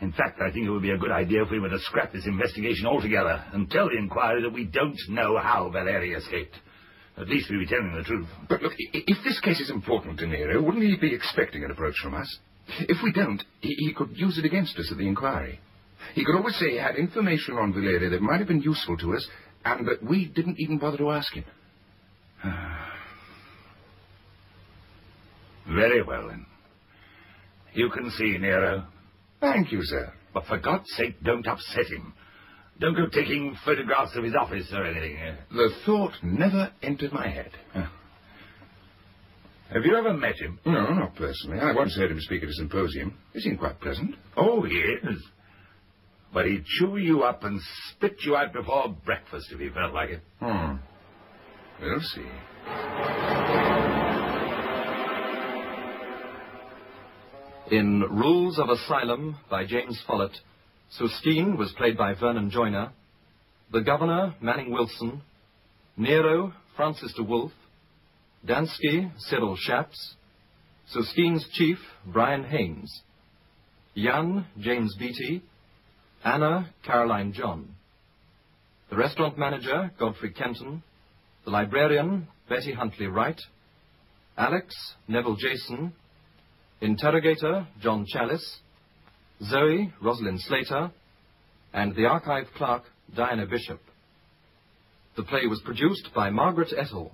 In 0.02 0.14
fact, 0.14 0.40
I 0.42 0.52
think 0.52 0.66
it 0.66 0.70
would 0.70 0.82
be 0.82 0.92
a 0.92 0.98
good 0.98 1.12
idea 1.12 1.44
if 1.44 1.52
we 1.52 1.60
were 1.60 1.70
to 1.70 1.80
scrap 1.80 2.14
this 2.14 2.26
investigation 2.26 2.86
altogether 2.86 3.44
and 3.54 3.70
tell 3.70 3.90
the 3.90 3.98
inquiry 3.98 4.42
that 4.42 4.54
we 4.54 4.64
don't 4.64 4.98
know 5.10 5.38
how 5.38 5.70
Valeri 5.70 6.14
escaped. 6.14 6.56
At 7.18 7.28
least 7.28 7.50
we'd 7.50 7.60
be 7.60 7.68
telling 7.68 7.94
the 7.94 8.04
truth. 8.04 8.28
But 8.48 8.62
look, 8.62 8.72
if 8.78 9.24
this 9.26 9.40
case 9.42 9.60
is 9.60 9.70
important 9.70 10.20
to 10.20 10.28
Nero, 10.28 10.62
wouldn't 10.62 10.84
he 10.84 10.96
be 10.96 11.14
expecting 11.14 11.66
an 11.66 11.72
approach 11.72 11.96
from 12.02 12.14
us? 12.14 12.38
If 12.82 13.04
we 13.04 13.12
don't, 13.12 13.44
he, 13.60 13.76
he 13.78 13.94
could 13.94 14.12
use 14.16 14.38
it 14.38 14.46
against 14.46 14.78
us 14.78 14.90
at 14.90 14.98
the 14.98 15.08
inquiry. 15.08 15.60
He 16.14 16.24
could 16.24 16.38
always 16.38 16.56
say 16.56 16.72
he 16.72 16.78
had 16.78 16.96
information 16.96 17.56
on 17.56 17.74
Valeri 17.74 18.08
that 18.10 18.22
might 18.22 18.40
have 18.40 18.48
been 18.48 18.62
useful 18.62 18.96
to 18.98 19.16
us, 19.16 19.28
and 19.66 19.86
that 19.88 20.02
we 20.02 20.26
didn't 20.26 20.60
even 20.60 20.78
bother 20.78 20.98
to 20.98 21.12
ask 21.12 21.34
him. 21.34 21.44
Very 25.68 26.02
well, 26.04 26.30
then. 26.30 26.46
You 27.74 27.90
can 27.90 28.10
see 28.12 28.38
Nero. 28.38 28.86
Thank 29.42 29.72
you, 29.72 29.80
sir. 29.84 30.14
But 30.34 30.46
for 30.46 30.58
God's 30.58 30.90
sake, 30.96 31.22
don't 31.24 31.48
upset 31.48 31.86
him. 31.88 32.14
Don't 32.80 32.96
go 32.96 33.08
taking 33.08 33.58
photographs 33.66 34.16
of 34.16 34.24
his 34.24 34.36
office 34.40 34.72
or 34.72 34.86
anything. 34.86 35.18
The 35.52 35.70
thought 35.86 36.14
never 36.24 36.72
entered 36.82 37.12
my 37.12 37.28
head. 37.28 37.52
Have 39.74 39.86
you 39.86 39.96
ever 39.96 40.14
met 40.14 40.36
him? 40.36 40.60
No, 40.66 40.94
not 40.94 41.16
personally. 41.16 41.60
I 41.60 41.74
once 41.74 41.96
heard 41.96 42.12
him 42.12 42.20
speak 42.22 42.42
at 42.42 42.50
a 42.50 42.54
symposium. 42.54 43.18
He 43.34 43.40
seemed 43.42 43.60
quite 43.60 43.80
pleasant. 43.82 44.16
Oh, 44.36 44.64
he 44.64 44.76
is. 44.76 45.22
But 46.34 46.46
he'd 46.46 46.66
chew 46.66 46.98
you 46.98 47.24
up 47.24 47.44
and 47.44 47.60
spit 47.92 48.18
you 48.22 48.36
out 48.36 48.54
before 48.54 48.96
breakfast 49.06 49.52
if 49.52 49.60
he 49.60 49.70
felt 49.70 49.94
like 49.94 50.10
it. 50.10 50.22
Hmm. 50.40 50.76
We'll 51.82 52.02
see. 52.02 53.69
In 57.72 58.02
Rules 58.02 58.58
of 58.58 58.70
Asylum 58.70 59.38
by 59.48 59.64
James 59.64 60.02
Follett, 60.08 60.36
Sustine 60.90 61.56
was 61.56 61.72
played 61.78 61.96
by 61.96 62.16
Vernon 62.16 62.50
Joyner, 62.50 62.92
the 63.72 63.82
Governor, 63.82 64.34
Manning 64.42 64.72
Wilson, 64.72 65.22
Nero, 65.96 66.52
Francis 66.76 67.14
de 67.14 67.22
Wolff, 67.22 67.52
Dansky, 68.44 69.12
Cyril 69.20 69.56
Shaps, 69.56 70.16
Sustine's 70.92 71.48
chief, 71.52 71.78
Brian 72.08 72.44
Haynes, 72.44 73.02
Jan, 73.96 74.48
James 74.60 74.96
Beattie, 74.98 75.44
Anna, 76.26 76.74
Caroline 76.84 77.34
John, 77.34 77.76
the 78.90 78.98
restaurant 78.98 79.38
manager, 79.38 79.92
Godfrey 80.00 80.32
Kenton, 80.32 80.82
the 81.46 81.52
librarian, 81.52 82.30
Betty 82.50 82.74
Huntley 82.74 83.06
Wright, 83.06 83.40
Alex, 84.36 84.74
Neville 85.08 85.36
Jason, 85.36 85.94
interrogator, 86.82 87.68
John 87.82 88.06
Challis, 88.14 88.58
Zoe, 89.44 89.94
Rosalind 90.02 90.42
Slater, 90.42 90.92
and 91.74 91.96
the 91.96 92.06
archive 92.06 92.48
clerk, 92.56 92.84
Diana 93.16 93.46
Bishop. 93.46 93.80
The 95.16 95.24
play 95.24 95.48
was 95.48 95.62
produced 95.66 96.10
by 96.16 96.30
Margaret 96.30 96.74
Etall 96.78 97.12